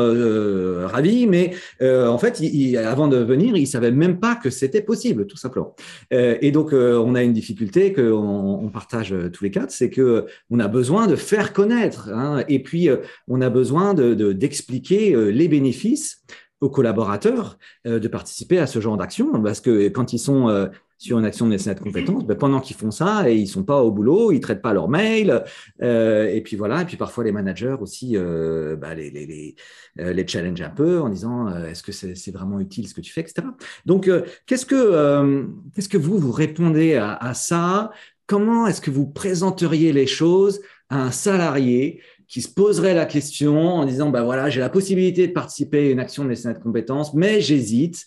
[0.87, 2.41] ravis, mais en fait,
[2.77, 5.75] avant de venir, ils savaient même pas que c'était possible, tout simplement.
[6.11, 10.59] et donc on a une difficulté qu'on on partage tous les quatre, c'est que on
[10.59, 12.89] a besoin de faire connaître, hein, et puis
[13.27, 16.23] on a besoin de d'expliquer les bénéfices
[16.61, 20.67] aux collaborateurs euh, de participer à ce genre d'action, parce que quand ils sont euh,
[20.99, 23.63] sur une action de mécénat de compétences, ben, pendant qu'ils font ça et ils sont
[23.63, 25.43] pas au boulot, ils traitent pas leurs mails,
[25.81, 30.27] euh, et puis voilà, et puis parfois les managers aussi ben, les, les, les, les
[30.27, 33.47] challenge un peu en disant est-ce que c'est vraiment utile ce que tu fais, etc.
[33.87, 34.11] Donc
[34.45, 37.91] qu'est-ce que qu'est-ce que vous vous répondez à, à ça?
[38.27, 43.57] Comment est-ce que vous présenteriez les choses à un salarié qui se poserait la question
[43.57, 46.63] en disant bah voilà, j'ai la possibilité de participer à une action de mécénat de
[46.63, 48.05] compétences, mais j'hésite.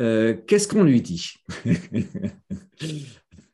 [0.00, 1.34] Euh, qu'est-ce qu'on lui dit?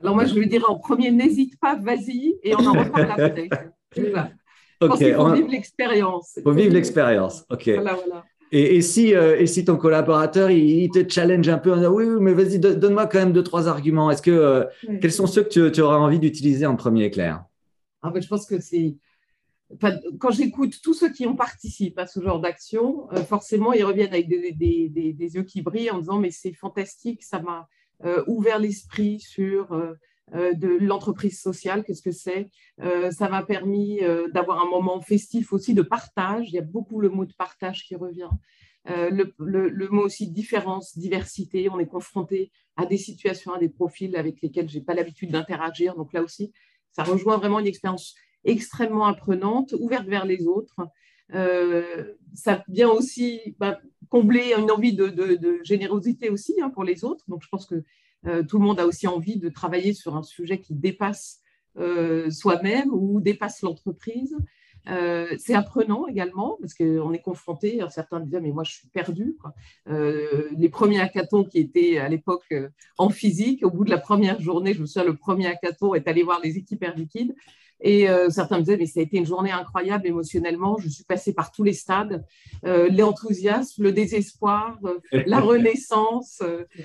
[0.01, 3.49] Alors moi, je lui dirais en premier, n'hésite pas, vas-y, et on en reparle après.
[4.79, 5.01] Ok.
[5.01, 6.35] Il faut vivre l'expérience.
[6.37, 7.47] Il faut vivre l'expérience.
[7.49, 7.71] Ok.
[8.53, 12.05] Et, si, euh, et si ton collaborateur il, te challenge un peu en disant oui,
[12.05, 14.11] oui mais vas-y, donne-moi quand même deux, trois arguments.
[14.11, 14.65] Est-ce que euh,
[15.01, 17.45] quels sont ceux que tu, tu auras envie d'utiliser en premier, Claire?
[18.03, 18.97] Ah, ben, Je pense que c'est
[20.19, 24.13] quand j'écoute tous ceux qui ont participé à ce genre d'action, euh, forcément, ils reviennent
[24.13, 27.69] avec des, yeux qui brillent en disant Mais c'est fantastique, ça m'a
[28.05, 29.95] euh, ouvert l'esprit sur euh,
[30.81, 32.49] l'entreprise sociale, qu'est-ce que c'est?
[33.11, 34.01] Ça m'a permis
[34.33, 36.49] d'avoir un moment festif aussi de partage.
[36.49, 38.31] Il y a beaucoup le mot de partage qui revient.
[38.89, 41.69] Le, le, mot aussi différence, diversité.
[41.71, 45.31] On est confronté à des situations, à des profils avec lesquels je n'ai pas l'habitude
[45.31, 45.95] d'interagir.
[45.95, 46.53] Donc là aussi,
[46.91, 50.77] ça rejoint vraiment une expérience extrêmement apprenante, ouverte vers les autres.
[51.35, 57.25] Euh, ça vient aussi bah, combler une envie de, générosité aussi hein, pour les autres.
[57.29, 57.83] Donc, je pense que
[58.27, 61.41] euh, tout le monde a aussi envie de travailler sur un sujet qui dépasse
[61.79, 64.37] euh, soi-même ou dépasse l'entreprise.
[65.39, 69.37] c'est apprenant également parce qu'on est confronté, certains disaient mais moi je suis perdu.
[69.87, 72.55] les premiers hackathons qui étaient à l'époque
[72.97, 76.07] en physique, au bout de la première journée, je me souviens, le premier hackathon est
[76.07, 77.35] allé voir les équipes Air Liquide
[77.81, 80.79] et euh, certains me disaient, mais ça a été une journée incroyable émotionnellement.
[80.79, 82.25] Je suis passée par tous les stades,
[82.65, 86.43] euh, l'enthousiasme, le désespoir, euh, la renaissance.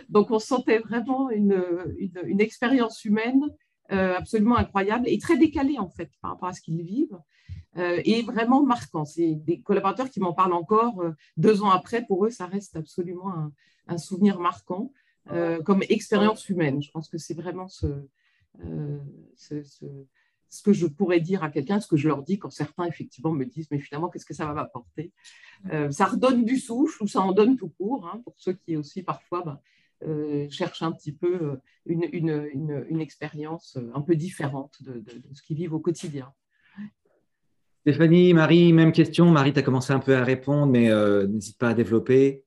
[0.09, 1.63] donc, on sentait vraiment une,
[1.97, 3.41] une, expérience humaine
[3.89, 7.19] absolument incroyable et très décalée, en fait, par rapport à ce qu'ils vivent.
[7.75, 9.03] et vraiment marquant.
[9.03, 11.03] C'est des collaborateurs qui m'en parlent encore
[11.35, 12.05] deux ans après.
[12.05, 13.51] Pour eux, ça reste absolument un,
[13.87, 14.93] un souvenir marquant
[15.65, 16.81] comme expérience humaine.
[16.81, 17.87] Je pense que c'est vraiment ce,
[19.35, 19.85] ce, ce
[20.51, 23.31] ce que je pourrais dire à quelqu'un, ce que je leur dis quand certains effectivement
[23.31, 25.11] me disent mais finalement qu'est-ce que ça va m'apporter?
[25.71, 28.75] Euh, Ça redonne du souffle ou ça en donne tout court hein, pour ceux qui
[28.75, 29.59] aussi parfois ben,
[30.03, 35.21] euh, cherchent un petit peu euh, une, une, une, expérience un peu différente de, de,
[35.33, 36.33] ce qu'ils vivent au quotidien.
[37.81, 39.31] Stéphanie, Marie, même question.
[39.31, 40.91] Marie, tu as commencé un peu à répondre, mais
[41.27, 42.43] n'hésite pas à développer.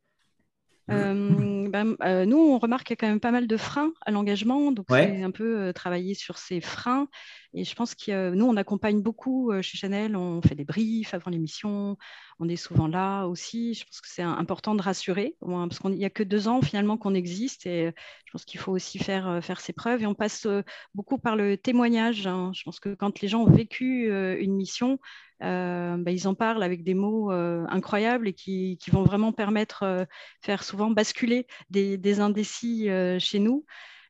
[1.75, 4.71] Ben, nous, on remarque qu'il y a quand même pas mal de freins à l'engagement.
[4.71, 7.09] Donc, c'est un peu travailler sur ces freins
[7.57, 11.15] et je pense que nous, on accompagne beaucoup euh, chez Chanel, on fait des briefs
[11.15, 11.97] avant l'émission,
[12.41, 13.75] on est souvent là aussi.
[13.75, 16.99] Je pense que c'est important de rassurer, parce qu'il n'y a que deux ans finalement
[16.99, 17.93] qu'on existe et
[18.27, 20.03] je pense qu'il faut aussi faire, euh, faire ses preuves.
[20.03, 20.63] Et on passe euh,
[20.95, 22.27] beaucoup par le témoignage.
[22.27, 22.51] Hein.
[22.55, 24.09] Je pense que quand les gens ont vécu
[24.41, 24.99] une mission,
[25.45, 30.07] bah, ils en parlent avec des mots incroyables et qui, vont vraiment permettre,
[30.43, 33.65] faire souvent basculer des, indécis chez nous.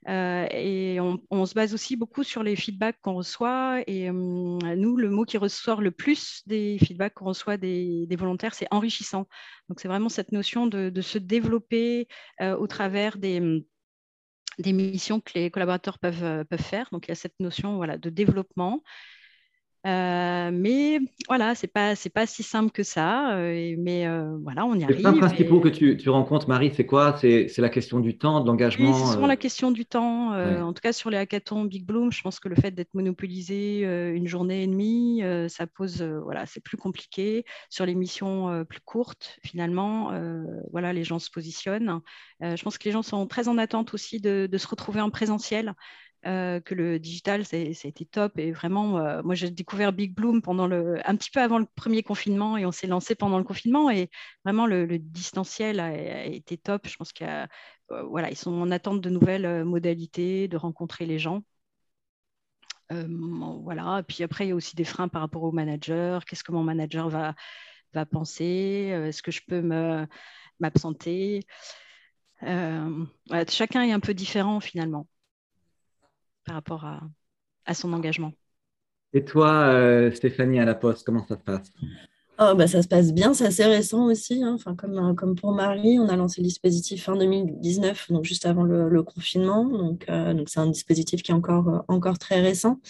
[0.09, 3.83] Euh, et on, se base aussi beaucoup sur les feedbacks qu'on reçoit.
[3.87, 8.55] Et hum, nous, le mot qui ressort le plus des feedbacks qu'on reçoit des, volontaires,
[8.55, 9.27] c'est enrichissant.
[9.69, 12.09] Donc, c'est vraiment cette notion de, se développer
[12.41, 13.63] euh, au travers des hum,
[14.59, 16.89] des missions que les collaborateurs peuvent, euh, peuvent faire.
[16.93, 18.83] Donc, il y a cette notion voilà, de développement.
[19.87, 23.37] Euh, mais voilà, c'est pas c'est pas si simple que ça.
[23.37, 24.97] Euh, mais euh, voilà, on y arrive.
[24.97, 27.17] Les principaux que tu, tu, rencontres, Marie, c'est quoi?
[27.19, 28.95] C'est la question du temps, de l'engagement.
[28.95, 30.33] c'est souvent la question du temps.
[30.35, 33.81] En tout cas, sur les hackathons Big Bloom, je pense que le fait d'être monopolisé
[34.15, 37.45] une journée et demie, ça pose voilà, c'est plus compliqué.
[37.69, 40.13] Sur les missions plus courtes, finalement,
[40.71, 42.01] voilà, les gens se positionnent.
[42.41, 45.11] je pense que les gens sont très en attente aussi de, de se retrouver en
[45.11, 45.75] présentiel.
[46.27, 48.39] Euh, que le digital, ça a été top.
[48.39, 51.67] Et vraiment, euh, moi, j'ai découvert Big Bloom pendant le, un petit peu avant le
[51.75, 53.91] premier confinement et on s'est lancé pendant le confinement.
[53.91, 54.11] Et
[54.45, 56.89] vraiment, le, distanciel a, été top.
[56.89, 57.27] Je pense qu'il
[57.91, 61.43] ils sont en attente de nouvelles modalités, de rencontrer les gens.
[62.91, 63.99] voilà.
[64.01, 66.25] Et puis après, il y a aussi des freins par rapport au manager.
[66.25, 67.35] Qu'est-ce que mon manager va,
[67.93, 68.45] va penser?
[68.45, 69.61] Est-ce que je peux
[70.61, 71.41] m'absenter?
[72.41, 75.07] Chacun est un peu différent finalement
[76.45, 77.01] par rapport à,
[77.67, 78.33] à son engagement.
[79.13, 81.73] Et toi, euh, Stéphanie, à la Poste, comment ça se passe?
[82.41, 84.43] Oh, bah, Ça se passe bien, c'est assez récent aussi.
[84.43, 84.55] Hein.
[84.55, 88.45] Enfin, comme, euh, comme pour Marie, on a lancé le dispositif fin 2019, donc juste
[88.45, 89.65] avant le, confinement.
[89.65, 92.81] Donc, euh, donc c'est un dispositif qui est encore, encore très récent.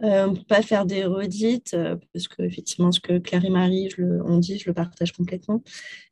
[0.00, 1.76] peut pas faire des redites,
[2.14, 5.62] parce que effectivement, ce que Claire et Marie je ont dit, je le partage complètement.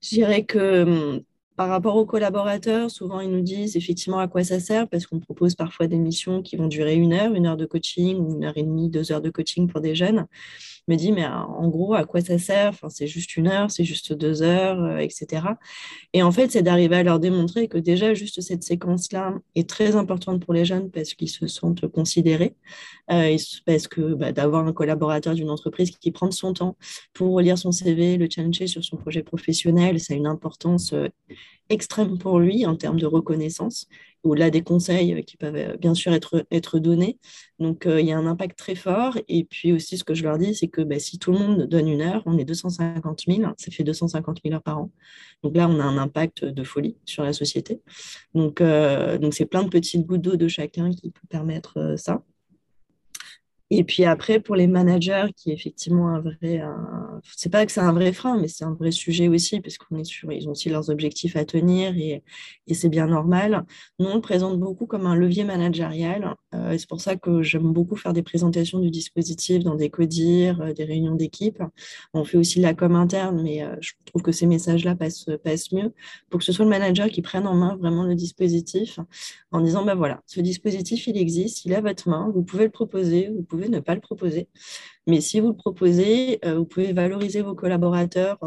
[0.02, 1.22] Je dirais que hum,
[1.56, 5.20] par rapport aux collaborateurs, souvent ils nous disent effectivement à quoi ça sert parce qu'on
[5.20, 8.56] propose parfois des missions qui vont durer une heure, une heure de coaching une heure
[8.56, 10.26] et demie, deux heures de coaching pour des jeunes.
[10.88, 12.78] Je me dis, mais en gros, à quoi ça sert?
[12.90, 15.42] C'est juste une heure, c'est juste deux heures, euh, etc.
[16.12, 19.96] Et en fait, c'est d'arriver à leur démontrer que déjà, juste cette séquence-là est très
[19.96, 22.54] importante pour les jeunes parce qu'ils se sentent considérés,
[23.05, 26.76] euh, parce que bah, d'avoir un collaborateur d'une entreprise qui prend son temps
[27.12, 31.08] pour relire son CV, le challenger sur son projet professionnel, ça a une importance euh,
[31.68, 33.88] extrême pour lui en termes de reconnaissance,
[34.22, 37.18] au-delà des conseils euh, qui peuvent euh, bien sûr être, donnés.
[37.58, 39.18] Donc, euh, il y a un impact très fort.
[39.28, 41.62] Et puis aussi, ce que je leur dis, c'est que bah, si tout le monde
[41.66, 44.90] donne une heure, on est 250 000, ça fait 250 000 heures par an.
[45.42, 47.80] Donc là, on a un impact de folie sur la société.
[48.34, 52.22] Donc, donc c'est plein de petites gouttes d'eau de chacun qui peut permettre ça.
[53.70, 56.62] Et puis après, pour les managers, qui est effectivement un vrai,
[57.34, 59.98] c'est pas que c'est un vrai frein, mais c'est un vrai sujet aussi, parce qu'on
[59.98, 62.22] est sûr, ils ont aussi leurs objectifs à tenir et,
[62.66, 63.64] et c'est bien normal.
[63.98, 66.34] Nous, on le présente beaucoup comme un levier managérial.
[66.54, 69.90] Euh, et c'est pour ça que j'aime beaucoup faire des présentations du dispositif dans des
[69.90, 71.62] CODIR, euh, des réunions d'équipe.
[72.14, 75.26] On fait aussi de la com interne, mais euh, je trouve que ces messages-là passent,
[75.72, 75.92] mieux
[76.30, 79.00] pour que ce soit le manager qui prenne en main vraiment le dispositif
[79.50, 82.64] en disant, ben voilà, ce dispositif, il existe, il est à votre main, vous pouvez
[82.64, 84.48] le proposer, vous pouvez ne pas le proposer.
[85.06, 88.38] Mais si vous le proposez, euh, vous pouvez valoriser vos collaborateurs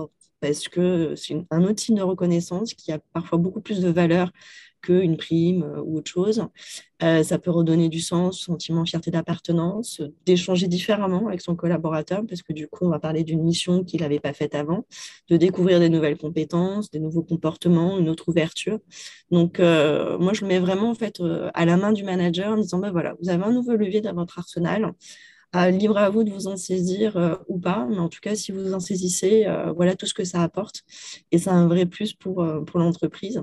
[0.42, 4.32] parce que c'est un type de reconnaissance qui a parfois beaucoup plus de valeur
[4.82, 6.44] qu'une prime euh, ou autre chose.
[7.02, 12.52] ça peut redonner du sens, sentiment, fierté d'appartenance, d'échanger différemment avec son collaborateur, parce que
[12.54, 14.86] du coup, on va parler d'une mission qu'il n'avait pas faite avant,
[15.30, 18.80] de découvrir des nouvelles compétences, des nouveaux comportements, une autre ouverture.
[19.32, 21.22] Donc, moi, je le mets vraiment en fait
[21.54, 24.14] à la main du manager en disant, bah, voilà, vous avez un nouveau levier dans
[24.14, 24.92] votre arsenal.
[25.54, 28.62] libre à vous de vous en saisir ou pas, mais en tout cas, si vous
[28.62, 30.84] vous en saisissez, voilà tout ce que ça apporte.
[31.32, 33.42] Et c'est un vrai plus pour, pour l'entreprise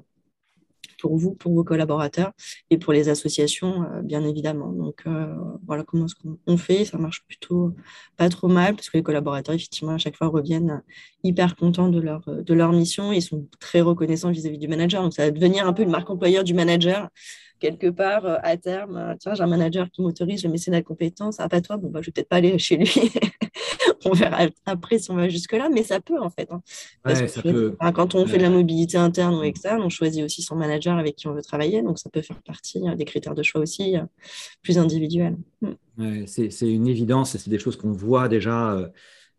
[1.07, 2.33] pour vous, pour vos collaborateurs
[2.71, 4.73] et pour les associations, euh, bien évidemment.
[4.73, 5.33] Donc euh,
[5.65, 6.85] voilà comment ce qu'on fait.
[6.85, 7.73] Ça marche plutôt
[8.17, 10.83] pas trop mal parce que les collaborateurs, effectivement, à chaque fois reviennent
[11.23, 13.13] hyper contents de leur, de leur mission.
[13.13, 15.01] Ils sont très reconnaissants vis-à-vis du manager.
[15.01, 17.09] Donc ça va devenir un peu une marque employeur du manager
[17.61, 21.37] quelque part euh, à terme, tiens, j'ai un manager qui m'autorise le mécénat de compétences,
[21.39, 22.93] ah pas toi, bon bah, je vais peut-être pas aller chez lui
[24.07, 26.49] on verra après si on va jusque-là, mais ça peut en fait.
[26.51, 27.93] Hein.
[27.93, 31.17] quand on fait de la mobilité interne ou externe, on choisit aussi son manager avec
[31.17, 33.97] qui on veut travailler, donc ça peut faire partie hein, des critères de choix aussi
[33.97, 34.03] euh,
[34.63, 35.37] plus individuels.
[35.61, 36.27] Mm.
[36.27, 38.73] c'est une évidence et c'est des choses qu'on voit déjà.
[38.73, 38.89] Euh,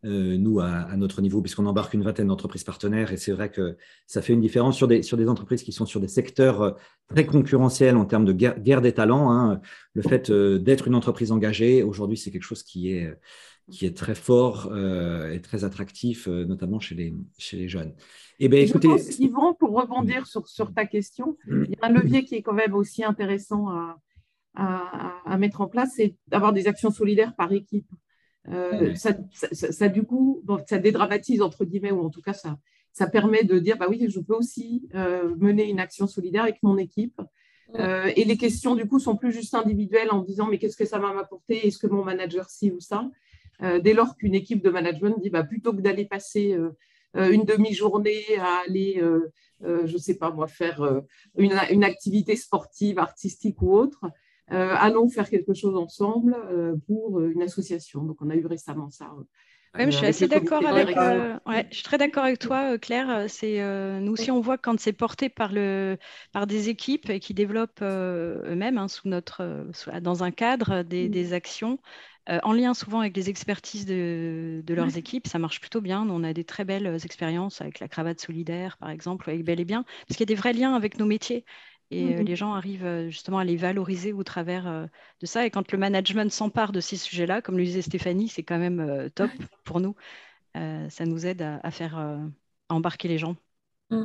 [0.05, 3.77] euh, nous, à, notre niveau, puisqu'on embarque une vingtaine d'entreprises partenaires, et c'est vrai que
[4.05, 6.77] ça fait une différence sur des, sur des entreprises qui sont sur des secteurs
[7.09, 9.31] très concurrentiels en termes de guerre, des talents.
[9.31, 9.59] Hein.
[9.95, 13.11] Le fait d'être une entreprise engagée, aujourd'hui, c'est quelque chose qui est,
[13.71, 17.93] qui est très fort euh, et très attractif, euh, notamment chez les, chez les jeunes.
[18.39, 18.87] Eh bien, écoutez...
[19.19, 21.63] Yvan, pour rebondir sur, sur ta question, mm.
[21.65, 23.97] il y a un levier qui est quand même aussi intéressant à,
[24.55, 27.89] à, mettre en place, c'est d'avoir des actions solidaires par équipe.
[28.49, 32.57] Euh, ça, ça, du coup, ça dédramatise, entre guillemets, ou en tout cas, ça,
[32.93, 36.77] ça permet de dire, bah oui, je peux aussi mener une action solidaire avec mon
[36.77, 37.21] équipe.
[37.77, 40.97] et les questions, du coup, sont plus juste individuelles en disant, mais qu'est-ce que ça
[40.97, 41.67] va m'apporter?
[41.67, 43.07] Est-ce que mon manager ci ou ça?
[43.07, 43.26] euh,
[43.59, 46.75] dès lors qu'une équipe de management dit bah, plutôt que d'aller passer euh,
[47.15, 49.01] euh, une demi-journée à aller,
[49.61, 51.01] je ne sais pas moi, faire
[51.37, 54.05] une, activité sportive, artistique ou autre,
[54.49, 56.37] allons faire quelque chose ensemble
[56.85, 58.03] pour une association.
[58.03, 59.11] Donc, on a eu récemment ça.
[59.73, 60.95] je suis assez d'accord avec.
[60.95, 63.25] je suis très d'accord avec toi, Claire.
[63.29, 63.59] C'est
[63.99, 65.97] nous aussi on voit quand c'est porté par le
[66.33, 69.65] par des équipes qui développent eux-mêmes hein, sous notre
[70.01, 71.79] dans un cadre des, des actions.
[72.29, 75.27] Euh, en lien souvent avec les expertises de, leurs équipes.
[75.27, 76.05] Ça marche plutôt bien.
[76.09, 79.65] On a des très belles expériences avec la cravate solidaire, par exemple, avec Bel et
[79.65, 81.45] Bien, parce qu'il y a des vrais liens avec nos métiers.
[81.89, 82.25] Et euh, mhm.
[82.25, 84.89] les gens arrivent euh, justement à les valoriser au travers
[85.21, 85.45] de ça.
[85.45, 89.09] Et quand le management s'empare de ces sujets-là, comme le disait Stéphanie, c'est quand même
[89.15, 89.31] top
[89.63, 89.95] pour nous.
[90.53, 92.19] ça nous aide à, faire
[92.67, 93.37] embarquer les gens.
[93.89, 94.03] Mm.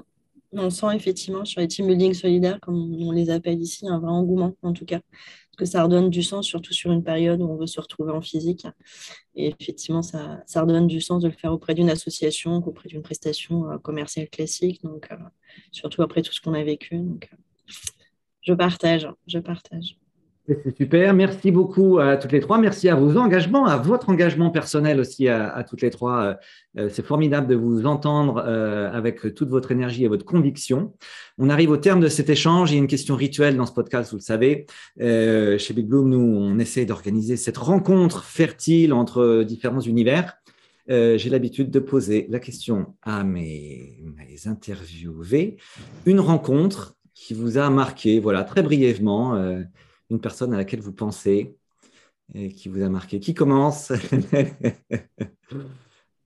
[0.52, 4.12] on sent effectivement sur les team building solidaires, comme on les appelle ici, un vrai
[4.12, 5.00] engouement en tout cas.
[5.58, 8.22] Que ça redonne du sens, surtout sur une période où on veut se retrouver en
[8.22, 8.66] physique.
[9.34, 13.02] Et effectivement, ça, ça redonne du sens de le faire auprès d'une association qu'auprès d'une
[13.02, 14.82] prestation euh, commerciale classique.
[14.82, 15.16] Donc, euh,
[15.70, 16.96] surtout après tout ce qu'on a vécu.
[16.96, 17.36] Donc, euh,
[18.40, 19.96] je partage, je partage.
[20.64, 21.14] C'est super.
[21.14, 22.58] Merci beaucoup à toutes les trois.
[22.58, 26.22] Merci à vos engagements, à votre engagement personnel aussi à, toutes les trois.
[26.22, 26.34] Euh,
[26.78, 30.94] euh, c'est formidable de vous entendre euh, avec toute votre énergie et votre conviction.
[31.38, 32.70] On arrive au terme de cet échange.
[32.70, 34.66] Il y a une question rituelle dans ce podcast, vous le savez.
[34.98, 40.34] chez Big Bloom, nous, on essaie d'organiser cette rencontre fertile entre différents univers.
[40.88, 45.56] J'ai l'habitude de poser la question à mes, mes interviewés.
[46.06, 49.36] Une rencontre qui vous a marqué, voilà, très brièvement
[50.12, 51.56] une personne à laquelle vous pensez
[52.34, 53.20] et qui vous a marqué.
[53.20, 53.92] Qui commence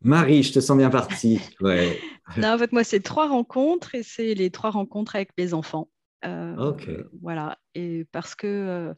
[0.02, 1.40] Marie, je te sens bien partie.
[1.60, 1.98] Ouais.
[2.36, 5.88] non, en fait, moi, c'est trois rencontres et c'est les trois rencontres avec les enfants.
[6.24, 6.88] Euh, ok.
[7.22, 7.58] Voilà.
[7.74, 8.94] Et parce que euh,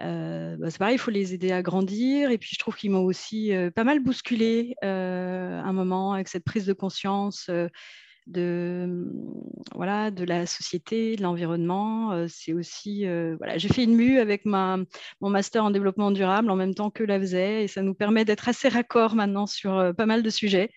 [0.00, 2.30] euh, bah, c'est pareil, il faut les aider à grandir.
[2.30, 6.66] Et puis, je trouve qu'ils m'ont aussi pas mal bousculé un moment avec cette prise
[6.66, 7.50] de conscience
[8.26, 9.12] de,
[9.74, 12.12] voilà, de la société, de l'environnement.
[12.12, 14.78] Euh, c'est aussi, euh, voilà, j'ai fait une mue avec ma,
[15.20, 18.24] mon master en développement durable en même temps que la faisais et ça nous permet
[18.24, 20.70] d'être assez raccord maintenant sur euh, pas mal de sujets.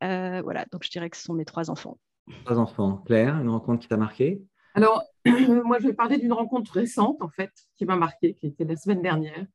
[0.00, 1.98] voilà, donc je dirais que ce sont mes trois enfants.
[2.44, 3.02] Trois enfants.
[3.06, 4.42] Claire, une rencontre qui t'a marqué
[4.74, 5.02] Alors,
[5.64, 8.76] moi, je vais parler d'une rencontre récente, en fait, qui m'a marqué, qui était la
[8.76, 9.46] semaine dernière,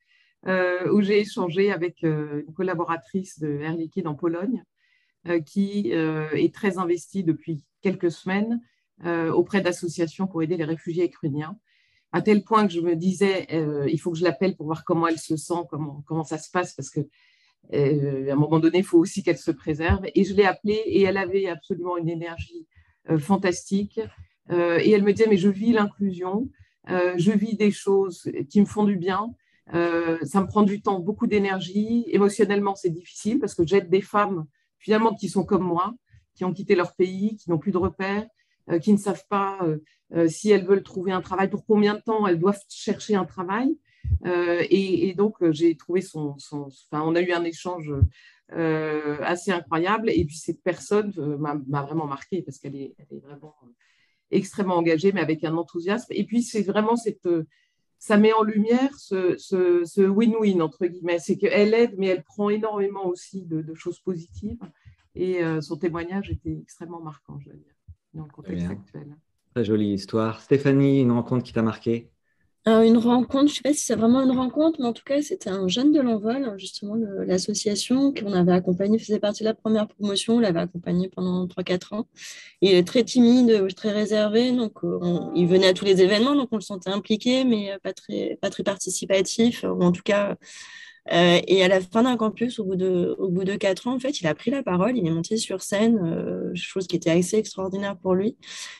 [0.92, 4.77] où j'ai échangé avec une collaboratrice de Air Liquide en Pologne, euh,
[5.46, 8.62] qui euh, est très investi depuis quelques semaines
[9.06, 11.58] euh, auprès d'associations pour aider les réfugiés ukrainiens
[12.14, 13.48] à tel point que je me disais,
[13.92, 16.50] il faut que je l'appelle pour voir comment elle se sent, comment, comment ça se
[16.50, 17.02] passe, parce que
[17.74, 20.06] à un moment donné, il faut aussi qu'elle se préserve.
[20.16, 22.66] Et je l'ai appelée et elle avait absolument une énergie
[23.20, 24.00] fantastique.
[24.50, 26.50] et elle me disait, mais je vis l'inclusion,
[26.88, 29.28] je vis des choses qui me font du bien.
[29.74, 32.06] ça me prend du temps, beaucoup d'énergie.
[32.08, 34.46] Émotionnellement, c'est difficile parce que j'aide des femmes
[34.80, 35.94] finalement qui sont comme moi,
[36.36, 38.28] qui ont quitté leur pays, qui n'ont plus de repères,
[38.70, 39.78] euh, qui ne savent pas euh,
[40.14, 43.26] euh, si elles veulent trouver un travail, pour combien de temps elles doivent chercher un
[43.26, 43.78] travail.
[44.26, 47.92] Et, donc, j'ai trouvé son, Enfin, on a eu un échange
[48.50, 50.10] assez incroyable.
[50.10, 53.56] Et puis, cette personne m'a vraiment marqué parce qu'elle est, vraiment
[54.32, 56.12] extrêmement engagée, mais avec un enthousiasme.
[56.12, 57.28] Et puis, c'est vraiment cette
[58.00, 61.20] ça met en lumière ce win-win, entre guillemets.
[61.20, 64.60] C'est qu'elle aide, mais elle prend énormément aussi de, choses positives.
[65.16, 67.74] Et euh, son témoignage était extrêmement marquant, je veux dire,
[68.14, 69.18] dans le contexte actuel.
[69.56, 70.42] Très jolie histoire.
[70.42, 72.12] Stéphanie, une rencontre qui t'a marqué
[72.68, 75.22] une rencontre, je ne sais pas si c'est vraiment une rencontre, mais en tout cas,
[75.22, 79.88] c'était un jeune de l'envol, justement, l'association qu'on avait accompagné, faisait partie de la première
[79.88, 82.08] promotion, on l'avait accompagné pendant 3-4 ans.
[82.62, 85.00] Il est très timide, très réservé, donc euh,
[85.36, 88.50] il venait à tous les événements, donc on le sentait impliqué, mais pas très, pas
[88.50, 90.36] très participatif, ou en tout cas
[91.12, 94.28] euh, et à la fin d'un campus, au bout, de, quatre ans, en fait, il
[94.28, 97.98] a pris la parole, il est monté sur scène, euh, chose qui était assez extraordinaire
[97.98, 98.36] pour lui,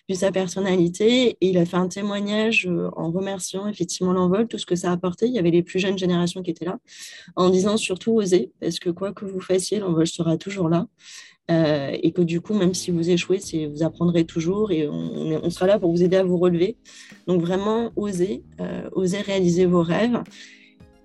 [0.10, 4.58] vu sa personnalité, et il a fait un témoignage euh, en remerciant effectivement l'envol, tout
[4.58, 5.28] ce que ça a apporté.
[5.28, 6.80] Il y avait les plus jeunes générations qui étaient là,
[7.36, 10.88] en disant surtout oser, parce que quoi que vous fassiez, l'envol sera toujours là.
[11.50, 13.40] et que du coup, même si vous échouez,
[13.74, 16.78] vous apprendrez toujours et on, sera là pour vous aider à vous relever.
[17.26, 18.44] Donc vraiment, oser,
[18.92, 20.22] oser réaliser vos rêves.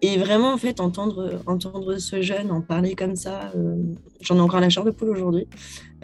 [0.04, 3.76] Et vraiment, en fait, entendre, entendre ce jeune en parler comme ça, euh,
[4.20, 5.46] j'en ai encore la chair de poule aujourd'hui,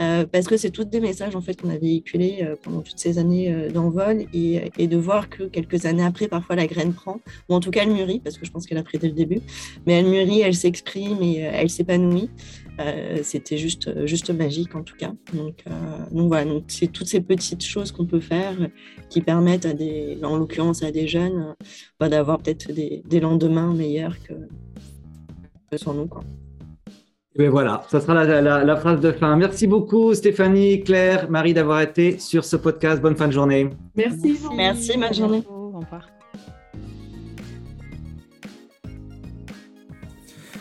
[0.01, 3.01] euh, parce que c'est tous des messages en fait qu'on a véhiculés euh, pendant toutes
[3.01, 7.21] ces années d'envol, et, et, de voir que quelques années après, parfois la graine prend,
[7.49, 9.15] ou en tout cas elle mûrit, parce que je pense qu'elle a pris dès le
[9.15, 9.41] début,
[9.85, 12.31] mais elle mûrit, elle s'exprime et elle s'épanouit.
[12.81, 15.13] Euh, c'était juste, juste magique en tout cas.
[15.33, 15.71] Donc, euh,
[16.13, 18.55] donc voilà, donc c'est toutes ces petites choses qu'on peut faire
[19.09, 21.55] qui permettent à des, en l'occurrence à des jeunes,
[21.99, 24.35] bah, d'avoir peut-être des, des, lendemains meilleurs que,
[25.71, 26.07] que sans nous.
[26.07, 26.23] Quoi.
[27.37, 29.37] Et voilà, ça sera la, la, phrase de fin.
[29.37, 33.01] Merci beaucoup Stéphanie, Claire, Marie d'avoir été sur ce podcast.
[33.01, 33.71] Bonne fin de journée.
[33.97, 34.39] Merci.
[34.57, 35.43] Merci, bonne journée.
[35.49, 36.18] Au revoir.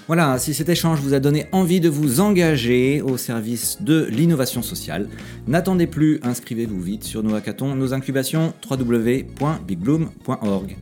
[0.08, 4.62] Voilà, si cet échange vous a donné envie de vous engager au service de l'innovation
[4.62, 5.10] sociale,
[5.47, 10.78] n'attendez plus, inscrivez-vous vite sur nos hackathons, nos incubations, www.bigbloom.org.